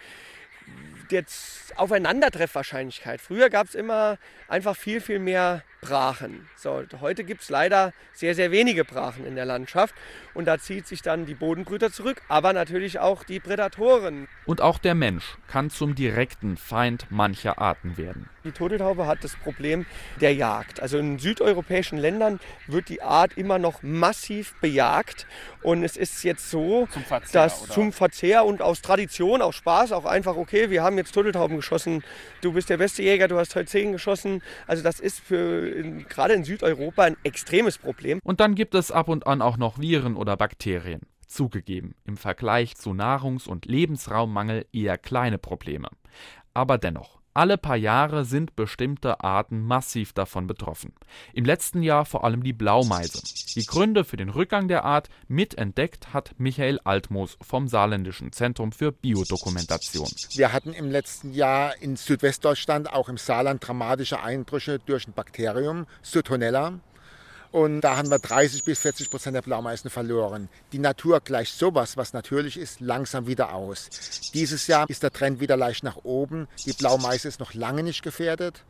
der 1.12 1.24
Aufeinandertreffwahrscheinlichkeit. 1.76 3.22
Früher 3.22 3.50
gab 3.50 3.68
es 3.68 3.76
immer 3.76 4.18
einfach 4.48 4.76
viel, 4.76 5.02
viel 5.02 5.20
mehr 5.20 5.64
Brachen. 5.86 6.48
So, 6.56 6.82
heute 7.00 7.24
gibt 7.24 7.44
es 7.44 7.50
leider 7.50 7.94
sehr, 8.12 8.34
sehr 8.34 8.50
wenige 8.50 8.84
Brachen 8.84 9.24
in 9.24 9.36
der 9.36 9.46
Landschaft 9.46 9.94
und 10.34 10.46
da 10.46 10.58
zieht 10.58 10.88
sich 10.88 11.04
dann 11.04 11.28
die 11.28 11.36
Bodenbrüter 11.36 11.92
zurück, 11.92 12.24
aber 12.28 12.54
natürlich 12.54 12.98
auch 12.98 13.24
die 13.24 13.40
Prädatoren. 13.40 14.28
Und 14.48 14.62
auch 14.62 14.80
der 14.80 14.96
Mensch 14.96 15.38
kann 15.48 15.70
zum 15.70 15.94
direkten 15.94 16.58
Feind 16.58 17.06
mancher 17.12 17.60
Arten 17.60 17.98
werden. 17.98 18.30
Die 18.46 18.52
Turteltaube 18.52 19.08
hat 19.08 19.24
das 19.24 19.36
Problem 19.36 19.86
der 20.22 20.34
Jagd. 20.34 20.80
Also 20.80 20.98
in 20.98 21.18
südeuropäischen 21.18 21.98
Ländern 21.98 22.40
wird 22.68 22.90
die 22.90 23.02
Art 23.02 23.38
immer 23.38 23.58
noch 23.58 23.82
massiv 23.82 24.54
bejagt. 24.62 25.26
Und 25.64 25.84
es 25.84 25.98
ist 25.98 26.24
jetzt 26.24 26.52
so, 26.52 26.88
zum 26.92 27.04
Verzehr, 27.04 27.42
dass 27.42 27.64
oder? 27.64 27.74
zum 27.74 27.92
Verzehr 27.92 28.46
und 28.46 28.62
aus 28.62 28.82
Tradition, 28.82 29.42
aus 29.42 29.56
Spaß, 29.56 29.92
auch 29.94 30.06
einfach, 30.06 30.36
okay, 30.36 30.70
wir 30.70 30.84
haben 30.84 30.98
jetzt 30.98 31.14
Turteltauben 31.14 31.58
geschossen, 31.58 32.04
du 32.42 32.54
bist 32.54 32.70
der 32.70 32.78
beste 32.78 33.02
Jäger, 33.02 33.28
du 33.28 33.40
hast 33.40 33.56
heute 33.56 33.66
zehn 33.66 33.92
geschossen. 33.92 34.44
Also 34.68 34.84
das 34.84 35.00
ist 35.00 35.22
für 35.22 35.75
gerade 36.08 36.34
in 36.34 36.44
Südeuropa 36.44 37.04
ein 37.04 37.18
extremes 37.24 37.78
Problem. 37.78 38.20
Und 38.24 38.40
dann 38.40 38.56
gibt 38.56 38.76
es 38.76 38.92
ab 38.92 39.08
und 39.08 39.28
an 39.28 39.42
auch 39.42 39.58
noch 39.58 39.80
Viren 39.80 40.16
oder 40.16 40.38
Bakterien. 40.38 41.02
Zugegeben, 41.28 41.96
im 42.06 42.18
Vergleich 42.18 42.76
zu 42.76 42.92
Nahrungs- 42.92 43.48
und 43.48 43.66
Lebensraummangel 43.66 44.66
eher 44.72 44.98
kleine 44.98 45.38
Probleme. 45.38 45.90
Aber 46.54 46.78
dennoch, 46.78 47.20
alle 47.36 47.58
paar 47.58 47.76
Jahre 47.76 48.24
sind 48.24 48.56
bestimmte 48.56 49.22
Arten 49.22 49.62
massiv 49.62 50.14
davon 50.14 50.48
betroffen. 50.48 50.94
Im 51.34 51.44
letzten 51.44 51.84
Jahr 51.84 52.06
vor 52.06 52.24
allem 52.24 52.44
die 52.44 52.54
Blaumeise. 52.54 53.22
Die 53.56 53.66
Gründe 53.66 54.06
für 54.06 54.16
den 54.16 54.30
Rückgang 54.30 54.70
der 54.70 54.86
Art 54.86 55.10
mitentdeckt 55.28 56.14
hat 56.14 56.34
Michael 56.38 56.80
Altmoos 56.86 57.38
vom 57.42 57.68
Saarländischen 57.68 58.32
Zentrum 58.32 58.72
für 58.72 58.94
Biodokumentation. 58.94 60.08
Wir 60.34 60.54
hatten 60.54 60.72
im 60.72 60.90
letzten 60.90 61.34
Jahr 61.34 61.76
in 61.82 61.98
Südwestdeutschland, 61.98 62.92
auch 62.94 63.10
im 63.10 63.18
Saarland, 63.18 63.68
dramatische 63.68 64.22
Einbrüche 64.22 64.80
durch 64.80 65.06
ein 65.06 65.14
Bakterium, 65.14 65.88
Sutonella. 66.02 66.80
Und 67.56 67.80
da 67.80 67.96
haben 67.96 68.10
wir 68.12 68.20
30 68.20 68.66
bis 68.66 68.80
40 68.80 69.10
Prozent 69.10 69.34
der 69.34 69.42
Blaumeisen 69.42 69.90
verloren. 69.90 70.50
Die 70.74 70.78
Natur 70.78 71.22
gleicht 71.22 71.58
sowas, 71.58 71.96
was 71.96 72.12
natürlich 72.12 72.58
ist, 72.58 72.82
langsam 72.82 73.28
wieder 73.28 73.54
aus. 73.54 73.90
Dieses 74.34 74.68
Jahr 74.68 74.90
ist 74.90 75.04
der 75.04 75.14
Trend 75.14 75.40
wieder 75.40 75.56
leicht 75.56 75.82
nach 75.82 75.96
oben. 76.04 76.50
Die 76.66 76.74
Blaumeise 76.74 77.30
ist 77.30 77.40
noch 77.40 77.54
lange 77.54 77.82
nicht 77.82 78.04
gefährdet, 78.04 78.66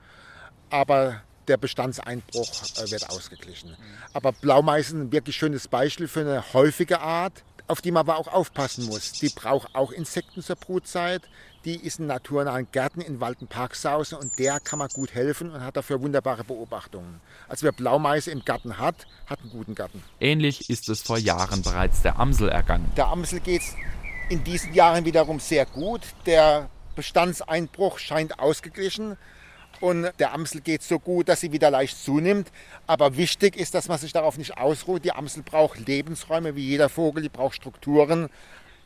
aber 0.70 1.24
der 1.48 1.58
Bestandseinbruch 1.58 2.48
äh, 2.78 2.92
wird 2.92 3.10
ausgeglichen. 3.10 3.76
Aber 4.14 4.32
Blaumeisen 4.34 5.02
ein 5.02 5.12
wirklich 5.12 5.36
schönes 5.36 5.68
Beispiel 5.68 6.08
für 6.08 6.20
eine 6.20 6.54
häufige 6.54 7.00
Art, 7.00 7.44
auf 7.66 7.82
die 7.82 7.90
man 7.90 8.02
aber 8.02 8.18
auch 8.18 8.28
aufpassen 8.28 8.86
muss. 8.86 9.14
Die 9.14 9.30
braucht 9.30 9.74
auch 9.74 9.92
Insekten 9.92 10.44
zur 10.44 10.58
Brutzeit. 10.58 11.24
Die 11.66 11.78
ist 11.78 12.00
in 12.00 12.06
naturnahen 12.06 12.68
Gärten 12.72 13.02
in 13.02 13.20
Wald- 13.20 13.42
und 13.42 13.50
Parksause 13.50 14.20
und 14.20 14.38
der 14.38 14.60
kann 14.60 14.78
man 14.78 14.88
gut 14.90 15.16
helfen 15.16 15.50
und 15.50 15.64
hat 15.64 15.76
dafür 15.76 16.00
wunderbare 16.00 16.44
Beobachtungen. 16.44 17.20
Also 17.48 17.66
wer 17.66 17.72
Blaumeise 17.72 18.30
im 18.30 18.46
Garten 18.46 18.78
hat, 18.78 19.08
hat 19.26 19.42
einen 19.42 19.50
guten 19.50 19.74
Garten. 19.74 20.04
Ähnlich 20.20 20.70
ist 20.70 20.90
es 20.90 21.02
vor 21.02 21.18
Jahren 21.18 21.64
bereits 21.64 22.04
der 22.04 22.20
Amsel 22.20 22.50
ergangen. 22.50 22.92
Der 22.96 23.08
Amsel 23.08 23.40
geht 23.40 23.64
es 23.64 23.74
in 24.30 24.44
diesen 24.44 24.76
Jahren 24.76 25.06
wiederum 25.06 25.40
sehr 25.40 25.66
gut. 25.66 26.02
Der 26.28 26.70
Bestandseinbruch 26.96 27.98
scheint 27.98 28.40
ausgeglichen. 28.40 29.18
Und 29.82 30.12
der 30.20 30.34
Amsel 30.34 30.62
geht 30.62 30.84
so 30.84 31.00
gut, 31.00 31.28
dass 31.28 31.42
sie 31.42 31.52
wieder 31.52 31.72
leicht 31.72 31.98
zunimmt. 31.98 32.52
Aber 32.86 33.18
wichtig 33.18 33.58
ist, 33.58 33.74
dass 33.74 33.88
man 33.88 33.98
sich 33.98 34.14
darauf 34.14 34.38
nicht 34.38 34.58
ausruht. 34.58 35.04
Die 35.04 35.12
Amsel 35.12 35.42
braucht 35.42 35.86
Lebensräume 35.88 36.56
wie 36.56 36.64
jeder 36.64 36.90
Vogel, 36.90 37.24
die 37.24 37.30
braucht 37.30 37.56
Strukturen, 37.56 38.30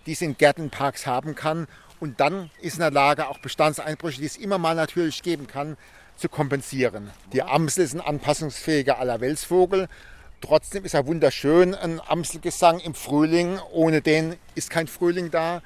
die 0.06 0.16
sie 0.16 0.26
in 0.26 0.38
Gärten, 0.38 0.70
Parks 0.70 1.06
haben 1.06 1.36
kann. 1.36 1.68
Und 2.00 2.20
dann 2.20 2.50
ist 2.62 2.75
in 2.75 2.79
der 2.79 2.91
Lage, 2.91 3.27
auch 3.27 3.39
Bestandseinbrüche, 3.39 4.22
die 4.22 4.27
es 4.27 4.38
immer 4.38 4.58
mal 4.58 4.75
natürlich 4.75 5.22
geben 5.22 5.48
kann, 5.48 5.77
zu 6.15 6.29
kompensieren. 6.29 7.12
Die 7.34 7.44
Amsel 7.44 7.84
ist 7.84 7.94
ein 7.94 8.01
anpassungsfähiger 8.01 9.00
Allerweltsvogel. 9.00 9.88
Trotzdem 10.41 10.86
ist 10.86 10.94
er 10.94 11.06
wunderschön, 11.06 11.75
ein 11.75 12.00
Amselgesang 12.06 12.79
im 12.79 12.94
Frühling. 12.94 13.60
Ohne 13.72 14.01
den 14.01 14.36
ist 14.56 14.70
kein 14.70 14.88
Frühling 14.88 15.32
da. 15.32 15.62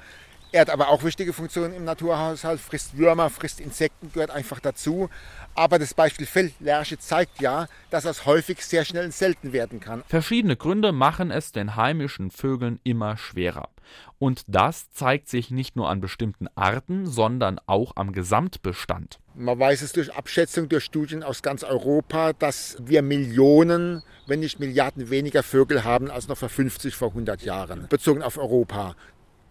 Er 0.54 0.60
hat 0.60 0.70
aber 0.70 0.90
auch 0.90 1.02
wichtige 1.02 1.32
Funktionen 1.32 1.74
im 1.74 1.82
Naturhaushalt, 1.82 2.60
frisst 2.60 2.96
Würmer, 2.96 3.28
frisst 3.28 3.58
Insekten, 3.58 4.12
gehört 4.12 4.30
einfach 4.30 4.60
dazu. 4.60 5.10
Aber 5.56 5.80
das 5.80 5.94
Beispiel 5.94 6.26
Feldlerche 6.26 6.96
zeigt 6.96 7.40
ja, 7.40 7.66
dass 7.90 8.04
es 8.04 8.24
häufig 8.24 8.64
sehr 8.64 8.84
schnell 8.84 9.10
selten 9.10 9.52
werden 9.52 9.80
kann. 9.80 10.04
Verschiedene 10.06 10.54
Gründe 10.54 10.92
machen 10.92 11.32
es 11.32 11.50
den 11.50 11.74
heimischen 11.74 12.30
Vögeln 12.30 12.78
immer 12.84 13.16
schwerer. 13.16 13.68
Und 14.20 14.44
das 14.46 14.92
zeigt 14.92 15.28
sich 15.28 15.50
nicht 15.50 15.74
nur 15.74 15.90
an 15.90 16.00
bestimmten 16.00 16.46
Arten, 16.54 17.06
sondern 17.06 17.58
auch 17.66 17.96
am 17.96 18.12
Gesamtbestand. 18.12 19.18
Man 19.34 19.58
weiß 19.58 19.82
es 19.82 19.92
durch 19.92 20.14
Abschätzung, 20.14 20.68
durch 20.68 20.84
Studien 20.84 21.24
aus 21.24 21.42
ganz 21.42 21.64
Europa, 21.64 22.32
dass 22.32 22.76
wir 22.80 23.02
Millionen, 23.02 24.04
wenn 24.28 24.38
nicht 24.38 24.60
Milliarden 24.60 25.10
weniger 25.10 25.42
Vögel 25.42 25.82
haben 25.82 26.10
als 26.12 26.28
noch 26.28 26.38
vor 26.38 26.48
50, 26.48 26.94
vor 26.94 27.08
100 27.08 27.42
Jahren, 27.42 27.88
bezogen 27.88 28.22
auf 28.22 28.38
Europa. 28.38 28.94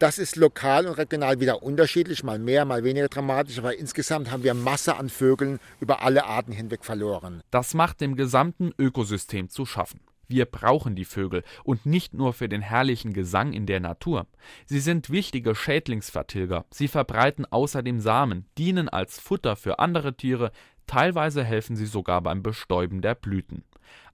Das 0.03 0.17
ist 0.17 0.35
lokal 0.35 0.85
und 0.85 0.97
regional 0.97 1.39
wieder 1.39 1.63
unterschiedlich, 1.63 2.25
mal 2.25 2.37
mehr, 2.37 2.65
mal 2.65 2.83
weniger 2.83 3.07
dramatisch, 3.07 3.57
aber 3.57 3.77
insgesamt 3.77 4.29
haben 4.29 4.43
wir 4.43 4.53
Masse 4.53 4.97
an 4.97 5.07
Vögeln 5.07 5.61
über 5.79 6.01
alle 6.01 6.25
Arten 6.25 6.51
hinweg 6.51 6.83
verloren. 6.83 7.41
Das 7.51 7.73
macht 7.73 8.01
dem 8.01 8.17
gesamten 8.17 8.73
Ökosystem 8.77 9.47
zu 9.47 9.65
schaffen. 9.65 10.01
Wir 10.27 10.43
brauchen 10.43 10.97
die 10.97 11.05
Vögel 11.05 11.41
und 11.63 11.85
nicht 11.85 12.13
nur 12.13 12.33
für 12.33 12.49
den 12.49 12.61
herrlichen 12.61 13.13
Gesang 13.13 13.53
in 13.53 13.65
der 13.65 13.79
Natur. 13.79 14.27
Sie 14.65 14.81
sind 14.81 15.09
wichtige 15.09 15.55
Schädlingsvertilger, 15.55 16.65
sie 16.69 16.89
verbreiten 16.89 17.45
außerdem 17.49 18.01
Samen, 18.01 18.45
dienen 18.57 18.89
als 18.89 19.21
Futter 19.21 19.55
für 19.55 19.79
andere 19.79 20.17
Tiere, 20.17 20.51
teilweise 20.85 21.45
helfen 21.45 21.77
sie 21.77 21.85
sogar 21.85 22.19
beim 22.19 22.43
Bestäuben 22.43 23.01
der 23.01 23.15
Blüten. 23.15 23.63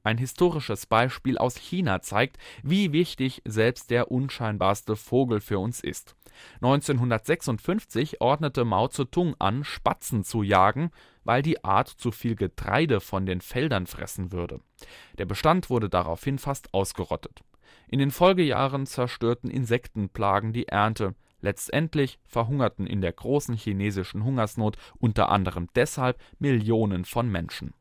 Ein 0.03 0.17
historisches 0.17 0.85
Beispiel 0.85 1.37
aus 1.37 1.57
China 1.57 2.01
zeigt, 2.01 2.37
wie 2.63 2.91
wichtig 2.91 3.41
selbst 3.45 3.89
der 3.91 4.11
unscheinbarste 4.11 4.95
Vogel 4.95 5.41
für 5.41 5.59
uns 5.59 5.79
ist. 5.81 6.15
1956 6.61 8.21
ordnete 8.21 8.65
Mao 8.65 8.87
Zedong 8.87 9.35
an, 9.39 9.63
Spatzen 9.63 10.23
zu 10.23 10.43
jagen, 10.43 10.91
weil 11.23 11.41
die 11.41 11.63
Art 11.63 11.89
zu 11.89 12.11
viel 12.11 12.35
Getreide 12.35 13.01
von 13.01 13.25
den 13.25 13.41
Feldern 13.41 13.87
fressen 13.87 14.31
würde. 14.31 14.61
Der 15.17 15.25
Bestand 15.25 15.69
wurde 15.69 15.89
daraufhin 15.89 16.39
fast 16.39 16.73
ausgerottet. 16.73 17.41
In 17.87 17.99
den 17.99 18.11
Folgejahren 18.11 18.85
zerstörten 18.85 19.49
Insektenplagen 19.49 20.53
die 20.53 20.67
Ernte. 20.67 21.15
Letztendlich 21.41 22.19
verhungerten 22.25 22.85
in 22.85 23.01
der 23.01 23.13
großen 23.13 23.55
chinesischen 23.55 24.23
Hungersnot 24.23 24.77
unter 24.99 25.29
anderem 25.29 25.67
deshalb 25.75 26.19
Millionen 26.37 27.05
von 27.05 27.29
Menschen. 27.29 27.73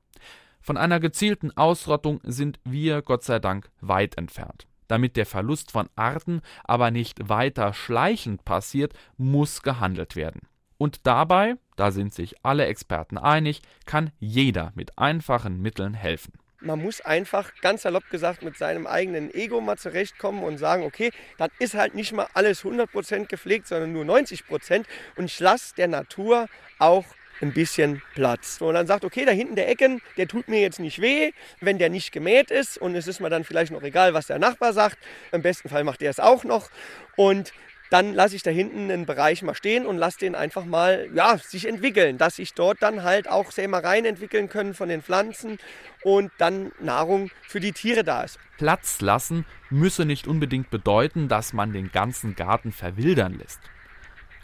Von 0.69 0.77
einer 0.77 1.01
gezielten 1.01 1.57
Ausrottung 1.57 2.21
sind 2.25 2.61
wir 2.63 3.01
Gott 3.01 3.25
sei 3.25 3.39
Dank 3.39 3.71
weit 3.81 4.19
entfernt. 4.19 4.67
Damit 4.87 5.17
der 5.17 5.25
Verlust 5.25 5.71
von 5.71 5.89
Arten 5.97 6.43
aber 6.63 6.91
nicht 6.91 7.27
weiter 7.27 7.73
schleichend 7.73 8.45
passiert, 8.45 8.93
muss 9.17 9.63
gehandelt 9.63 10.15
werden. 10.15 10.43
Und 10.77 11.07
dabei, 11.07 11.55
da 11.77 11.91
sind 11.91 12.13
sich 12.13 12.45
alle 12.45 12.67
Experten 12.67 13.17
einig, 13.17 13.63
kann 13.87 14.11
jeder 14.19 14.73
mit 14.75 14.99
einfachen 14.99 15.63
Mitteln 15.63 15.95
helfen. 15.95 16.35
Man 16.61 16.83
muss 16.83 17.01
einfach, 17.01 17.51
ganz 17.63 17.81
salopp 17.81 18.11
gesagt, 18.11 18.43
mit 18.43 18.59
seinem 18.59 18.87
eigenen 18.87 19.33
Ego 19.33 19.63
mal 19.63 19.79
zurechtkommen 19.79 20.45
und 20.45 20.59
sagen, 20.59 20.83
okay, 20.83 21.13
dann 21.39 21.49
ist 21.61 21.73
halt 21.77 21.95
nicht 21.95 22.13
mal 22.13 22.29
alles 22.35 22.63
100% 22.63 23.25
gepflegt, 23.25 23.69
sondern 23.69 23.95
nur 23.95 24.05
90% 24.05 24.85
und 25.17 25.25
ich 25.25 25.41
lasse 25.41 25.75
der 25.77 25.89
Natur 25.89 26.47
auch 26.79 27.07
ein 27.41 27.53
bisschen 27.53 28.03
Platz. 28.15 28.61
Und 28.61 28.75
dann 28.75 28.87
sagt, 28.87 29.05
okay, 29.05 29.25
da 29.25 29.33
hinten 29.33 29.57
der 29.57 29.69
Ecken, 29.69 30.01
der 30.17 30.29
tut 30.29 30.49
mir 30.49 30.61
jetzt 30.61 30.81
nicht 30.81 31.01
weh, 31.01 31.33
wenn 31.61 31.79
der 31.79 31.91
nicht 31.91 32.13
gemäht 32.13 32.51
ist 32.51 32.79
und 32.79 32.95
es 32.95 33.07
ist 33.07 33.21
mir 33.21 33.31
dann 33.31 33.45
vielleicht 33.45 33.73
noch 33.73 33.83
egal, 33.83 34.15
was 34.15 34.27
der 34.27 34.39
Nachbar 34.39 34.73
sagt. 34.73 34.99
Im 35.33 35.43
besten 35.43 35.69
Fall 35.69 35.85
macht 35.85 36.03
er 36.03 36.11
es 36.11 36.21
auch 36.21 36.45
noch 36.45 36.71
und 37.17 37.53
dann 37.91 38.13
lasse 38.13 38.37
ich 38.37 38.43
da 38.43 38.51
hinten 38.51 38.91
einen 38.91 39.07
Bereich 39.07 39.43
mal 39.43 39.55
stehen 39.55 39.87
und 39.87 39.97
lasse 39.97 40.19
den 40.19 40.35
einfach 40.35 40.65
mal 40.65 41.09
ja, 41.15 41.39
sich 41.39 41.67
entwickeln, 41.67 42.19
dass 42.19 42.37
sich 42.37 42.53
dort 42.55 42.83
dann 42.83 43.03
halt 43.03 43.29
auch 43.29 43.51
Sämereien 43.51 44.05
entwickeln 44.05 44.49
können 44.49 44.75
von 44.75 44.89
den 44.89 45.03
Pflanzen 45.03 45.59
und 46.03 46.31
dann 46.39 46.73
Nahrung 46.81 47.31
für 47.47 47.61
die 47.61 47.73
Tiere 47.73 48.05
da 48.05 48.23
ist. 48.23 48.39
Platz 48.59 49.01
lassen 49.01 49.47
müsse 49.71 50.05
nicht 50.05 50.27
unbedingt 50.27 50.71
bedeuten, 50.71 51.29
dass 51.29 51.53
man 51.53 51.73
den 51.73 51.91
ganzen 51.91 52.35
Garten 52.35 52.73
verwildern 52.73 53.39
lässt. 53.39 53.61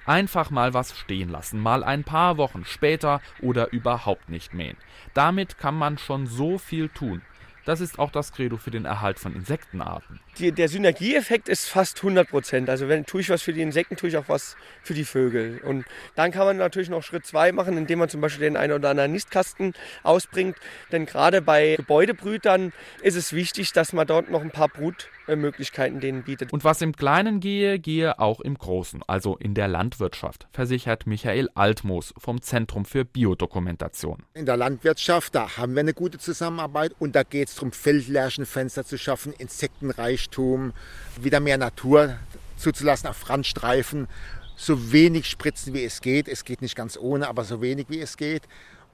Einfach 0.06 0.50
mal 0.50 0.74
was 0.74 0.96
stehen 0.98 1.30
lassen, 1.30 1.58
mal 1.60 1.82
ein 1.82 2.04
paar 2.04 2.36
Wochen 2.36 2.64
später 2.64 3.20
oder 3.40 3.72
überhaupt 3.72 4.28
nicht 4.28 4.52
mähen. 4.52 4.76
Damit 5.14 5.58
kann 5.58 5.76
man 5.76 5.98
schon 5.98 6.26
so 6.26 6.58
viel 6.58 6.88
tun. 6.88 7.22
Das 7.64 7.80
ist 7.80 7.98
auch 7.98 8.10
das 8.10 8.32
Credo 8.32 8.56
für 8.58 8.70
den 8.70 8.84
Erhalt 8.84 9.18
von 9.18 9.34
Insektenarten. 9.34 10.20
Die, 10.38 10.52
der 10.52 10.68
Synergieeffekt 10.68 11.48
ist 11.48 11.66
fast 11.66 11.98
100 11.98 12.28
Prozent. 12.28 12.68
Also 12.68 12.88
wenn 12.88 13.06
tue 13.06 13.22
ich 13.22 13.30
was 13.30 13.42
für 13.42 13.52
die 13.52 13.62
Insekten, 13.62 13.96
tue 13.96 14.08
ich 14.10 14.16
auch 14.16 14.28
was 14.28 14.56
für 14.82 14.94
die 14.94 15.04
Vögel. 15.04 15.60
Und 15.64 15.84
dann 16.14 16.30
kann 16.30 16.46
man 16.46 16.56
natürlich 16.58 16.90
noch 16.90 17.02
Schritt 17.02 17.24
zwei 17.24 17.52
machen, 17.52 17.78
indem 17.78 18.00
man 18.00 18.08
zum 18.08 18.20
Beispiel 18.20 18.44
den 18.44 18.56
einen 18.56 18.72
oder 18.72 18.90
anderen 18.90 19.12
Nistkasten 19.12 19.72
ausbringt. 20.02 20.56
Denn 20.92 21.06
gerade 21.06 21.40
bei 21.40 21.76
Gebäudebrütern 21.76 22.72
ist 23.02 23.16
es 23.16 23.32
wichtig, 23.32 23.72
dass 23.72 23.92
man 23.92 24.06
dort 24.06 24.30
noch 24.30 24.42
ein 24.42 24.50
paar 24.50 24.68
Brutmöglichkeiten 24.68 26.00
denen 26.00 26.24
bietet. 26.24 26.52
Und 26.52 26.64
was 26.64 26.82
im 26.82 26.94
Kleinen 26.94 27.40
gehe, 27.40 27.78
gehe 27.78 28.18
auch 28.18 28.40
im 28.40 28.58
Großen, 28.58 29.02
also 29.06 29.36
in 29.36 29.54
der 29.54 29.68
Landwirtschaft, 29.68 30.48
versichert 30.52 31.06
Michael 31.06 31.48
Altmoos 31.54 32.12
vom 32.18 32.42
Zentrum 32.42 32.84
für 32.84 33.04
Biodokumentation. 33.04 34.24
In 34.34 34.46
der 34.46 34.56
Landwirtschaft, 34.56 35.34
da 35.34 35.56
haben 35.56 35.74
wir 35.74 35.80
eine 35.80 35.94
gute 35.94 36.18
Zusammenarbeit 36.18 36.92
und 36.98 37.14
da 37.14 37.22
geht 37.22 37.48
es 37.48 37.53
darum, 37.56 37.72
Feldlärchenfenster 37.72 38.84
zu 38.84 38.98
schaffen, 38.98 39.32
Insektenreichtum, 39.32 40.72
wieder 41.20 41.40
mehr 41.40 41.58
Natur 41.58 42.16
zuzulassen 42.56 43.08
auf 43.08 43.28
Randstreifen, 43.28 44.08
so 44.56 44.92
wenig 44.92 45.26
spritzen 45.26 45.74
wie 45.74 45.84
es 45.84 46.00
geht. 46.00 46.28
Es 46.28 46.44
geht 46.44 46.62
nicht 46.62 46.76
ganz 46.76 46.96
ohne, 46.96 47.28
aber 47.28 47.44
so 47.44 47.60
wenig 47.60 47.86
wie 47.88 48.00
es 48.00 48.16
geht. 48.16 48.42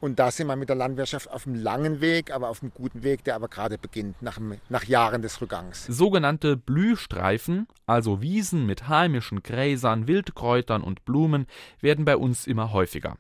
Und 0.01 0.19
da 0.19 0.31
sind 0.31 0.47
wir 0.47 0.57
mit 0.57 0.71
der 0.71 0.77
Landwirtschaft 0.77 1.31
auf 1.31 1.47
einem 1.47 1.63
langen 1.63 2.01
Weg, 2.01 2.33
aber 2.33 2.49
auf 2.49 2.63
einem 2.63 2.73
guten 2.75 3.03
Weg, 3.03 3.23
der 3.25 3.35
aber 3.35 3.49
gerade 3.49 3.77
beginnt, 3.77 4.23
nach, 4.23 4.39
nach 4.71 4.85
Jahren 4.85 5.21
des 5.21 5.41
Rückgangs. 5.43 5.85
Sogenannte 5.87 6.57
Blühstreifen, 6.57 7.67
also 7.87 8.23
Wiesen 8.23 8.65
mit 8.65 8.89
heimischen 8.89 9.43
Gräsern, 9.43 10.09
Wildkräutern 10.09 10.83
und 10.83 11.05
Blumen, 11.05 11.47
werden 11.83 12.07
bei 12.07 12.17
uns 12.17 12.47
immer 12.47 12.73
häufiger. 12.73 13.19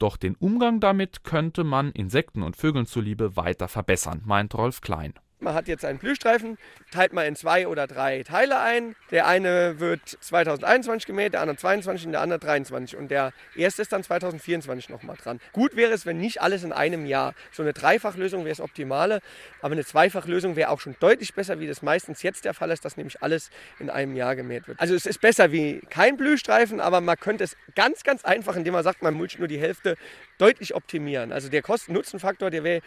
Doch 0.00 0.16
den 0.16 0.34
Umgang 0.34 0.80
damit 0.80 1.24
könnte 1.24 1.62
man 1.62 1.92
Insekten 1.92 2.42
und 2.42 2.56
Vögeln 2.56 2.86
zuliebe 2.86 3.36
weiter 3.36 3.68
verbessern, 3.68 4.22
meint 4.24 4.54
Rolf 4.54 4.80
Klein. 4.80 5.12
Man 5.40 5.54
hat 5.54 5.68
jetzt 5.68 5.84
einen 5.84 5.98
Blühstreifen, 5.98 6.58
teilt 6.90 7.14
man 7.14 7.24
in 7.24 7.34
zwei 7.34 7.66
oder 7.66 7.86
drei 7.86 8.22
Teile 8.22 8.60
ein. 8.60 8.94
Der 9.10 9.26
eine 9.26 9.80
wird 9.80 10.06
2021 10.06 11.06
gemäht, 11.06 11.32
der 11.32 11.40
andere 11.40 11.56
22 11.56 12.06
und 12.06 12.12
der 12.12 12.20
andere 12.20 12.38
23. 12.38 12.98
Und 12.98 13.10
der 13.10 13.32
erste 13.56 13.80
ist 13.80 13.92
dann 13.92 14.02
2024 14.02 14.90
nochmal 14.90 15.16
dran. 15.16 15.40
Gut 15.52 15.76
wäre 15.76 15.92
es, 15.92 16.04
wenn 16.04 16.18
nicht 16.18 16.42
alles 16.42 16.62
in 16.62 16.72
einem 16.72 17.06
Jahr. 17.06 17.34
So 17.52 17.62
eine 17.62 17.72
Dreifachlösung 17.72 18.40
wäre 18.44 18.50
das 18.50 18.60
Optimale, 18.60 19.20
aber 19.62 19.72
eine 19.72 19.84
Zweifachlösung 19.84 20.56
wäre 20.56 20.68
auch 20.68 20.80
schon 20.80 20.94
deutlich 21.00 21.32
besser, 21.34 21.58
wie 21.58 21.66
das 21.66 21.80
meistens 21.80 22.22
jetzt 22.22 22.44
der 22.44 22.52
Fall 22.52 22.70
ist, 22.70 22.84
dass 22.84 22.98
nämlich 22.98 23.22
alles 23.22 23.50
in 23.78 23.88
einem 23.88 24.16
Jahr 24.16 24.36
gemäht 24.36 24.68
wird. 24.68 24.78
Also 24.78 24.94
es 24.94 25.06
ist 25.06 25.22
besser 25.22 25.52
wie 25.52 25.80
kein 25.88 26.18
Blühstreifen, 26.18 26.80
aber 26.80 27.00
man 27.00 27.18
könnte 27.18 27.44
es 27.44 27.56
ganz, 27.74 28.02
ganz 28.02 28.24
einfach, 28.24 28.56
indem 28.56 28.74
man 28.74 28.84
sagt, 28.84 29.02
man 29.02 29.14
mulcht 29.14 29.38
nur 29.38 29.48
die 29.48 29.58
Hälfte, 29.58 29.96
deutlich 30.36 30.74
optimieren. 30.74 31.32
Also 31.32 31.48
der 31.48 31.62
Kosten-Nutzen-Faktor, 31.62 32.50
der 32.50 32.62
wäre 32.62 32.82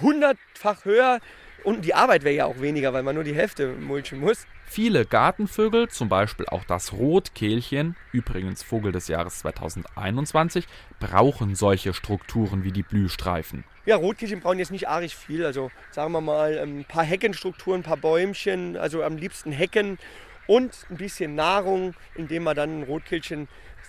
hundertfach 0.00 0.84
höher, 0.84 1.20
und 1.64 1.84
die 1.84 1.94
Arbeit 1.94 2.24
wäre 2.24 2.34
ja 2.34 2.44
auch 2.46 2.60
weniger, 2.60 2.92
weil 2.92 3.02
man 3.02 3.14
nur 3.14 3.24
die 3.24 3.34
Hälfte 3.34 3.68
mulchen 3.72 4.20
muss. 4.20 4.46
Viele 4.66 5.04
Gartenvögel, 5.04 5.88
zum 5.88 6.08
Beispiel 6.08 6.46
auch 6.46 6.64
das 6.64 6.92
Rotkehlchen, 6.92 7.96
übrigens 8.12 8.62
Vogel 8.62 8.92
des 8.92 9.08
Jahres 9.08 9.38
2021, 9.40 10.66
brauchen 11.00 11.54
solche 11.54 11.94
Strukturen 11.94 12.64
wie 12.64 12.72
die 12.72 12.82
Blühstreifen. 12.82 13.64
Ja, 13.86 13.96
Rotkehlchen 13.96 14.40
brauchen 14.40 14.58
jetzt 14.58 14.72
nicht 14.72 14.88
arg 14.88 15.10
viel. 15.10 15.44
Also 15.44 15.70
sagen 15.90 16.12
wir 16.12 16.20
mal 16.20 16.58
ein 16.58 16.84
paar 16.84 17.04
Heckenstrukturen, 17.04 17.80
ein 17.80 17.84
paar 17.84 17.96
Bäumchen, 17.98 18.76
also 18.76 19.02
am 19.02 19.16
liebsten 19.16 19.52
Hecken 19.52 19.98
und 20.46 20.86
ein 20.90 20.96
bisschen 20.96 21.34
Nahrung, 21.34 21.94
indem 22.14 22.44
man 22.44 22.56
dann 22.56 22.80
ein 22.80 22.82
Rotkehlchen 22.84 23.48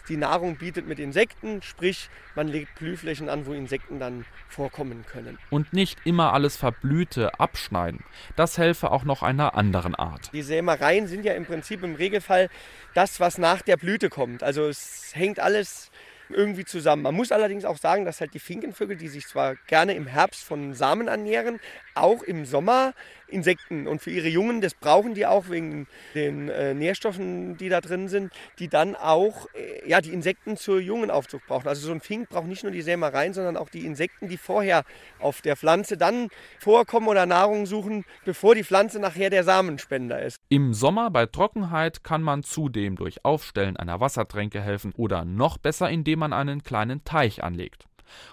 die 0.10 0.18
Nahrung 0.18 0.58
bietet 0.58 0.88
mit 0.88 1.00
Insekten, 1.00 1.62
sprich 1.62 2.10
man 2.36 2.48
legt 2.48 2.75
Blühflächen 2.75 3.30
an, 3.30 3.46
wo 3.46 3.54
Insekten 3.54 4.00
dann 4.00 4.25
vorkommen 4.50 5.06
können. 5.06 5.38
Und 5.50 5.74
nicht 5.74 6.00
immer 6.06 6.34
alles 6.34 6.58
Verblühte 6.58 7.40
abschneiden. 7.40 8.04
Das 8.36 8.58
helfe 8.58 8.92
auch 8.92 9.04
noch 9.04 9.24
einer 9.24 9.56
anderen 9.56 9.96
Art. 9.96 10.32
Die 10.34 10.42
Sämereien 10.42 11.08
sind 11.08 11.25
ja 11.25 11.34
im 11.34 11.46
Prinzip 11.46 11.84
im 11.84 11.96
Regelfall 11.96 12.50
das, 12.94 13.20
was 13.20 13.38
nach 13.38 13.62
der 13.62 13.78
Blüte 13.78 14.10
kommt. 14.10 14.44
Also 14.44 14.68
es 14.68 15.12
hängt 15.14 15.40
alles 15.40 15.92
irgendwie 16.30 16.66
zusammen. 16.66 17.04
Man 17.04 17.16
muss 17.16 17.32
allerdings 17.32 17.66
auch 17.66 17.78
sagen, 17.78 18.06
dass 18.06 18.20
halt 18.22 18.34
die 18.34 18.40
Finkenvögel, 18.40 18.98
die 18.98 19.08
sich 19.08 19.28
zwar 19.28 19.56
gerne 19.68 19.94
im 19.94 20.08
Herbst 20.08 20.44
von 20.44 20.74
Samen 20.74 21.08
ernähren, 21.08 21.60
auch 21.96 22.22
im 22.24 22.46
Sommer 22.46 22.94
Insekten 23.28 23.88
und 23.88 24.02
für 24.02 24.12
ihre 24.12 24.28
Jungen, 24.28 24.62
das 24.62 24.75
brauchen 24.75 25.14
die 25.14 25.25
auch 25.25 25.50
wegen 25.50 25.88
den 26.14 26.50
äh, 26.50 26.74
Nährstoffen, 26.74 27.58
die 27.58 27.70
da 27.70 27.82
drin 27.82 28.08
sind, 28.08 28.32
die 28.60 28.68
dann 28.68 28.96
auch 28.96 29.48
äh, 29.54 29.88
ja, 29.90 30.02
die 30.02 30.12
Insekten 30.14 30.58
zur 30.58 30.80
Jungenaufzucht 30.80 31.46
brauchen. 31.48 31.68
Also 31.68 31.88
so 31.88 31.92
ein 31.92 32.02
Fink 32.02 32.30
braucht 32.30 32.48
nicht 32.48 32.64
nur 32.64 32.72
die 32.72 32.82
Sämereien, 32.82 33.34
sondern 33.34 33.58
auch 33.58 33.70
die 33.70 33.86
Insekten, 33.86 34.30
die 34.30 34.38
vorher 34.38 34.84
auf 35.20 35.42
der 35.42 35.56
Pflanze 35.56 35.98
dann 35.98 36.30
vorkommen 36.60 37.08
oder 37.08 37.25
Nahrung 37.25 37.66
suchen, 37.66 38.06
bevor 38.25 38.56
die 38.56 38.64
Pflanze 38.64 39.00
nachher 39.00 39.30
der 39.30 39.44
Samenspender 39.44 40.22
ist. 40.22 40.38
Im 40.50 40.74
Sommer 40.74 41.10
bei 41.10 41.25
Trockenheit 41.25 42.04
kann 42.04 42.22
man 42.22 42.44
zudem 42.44 42.96
durch 42.96 43.25
Aufstellen 43.25 43.78
einer 43.78 44.00
Wassertränke 44.00 44.62
helfen 44.62 44.94
oder 44.96 45.25
noch 45.25 45.58
besser, 45.58 45.90
indem 45.90 46.20
man 46.20 46.34
einen 46.34 46.64
kleinen 46.64 47.04
Teich 47.04 47.44
anlegt. 47.44 47.86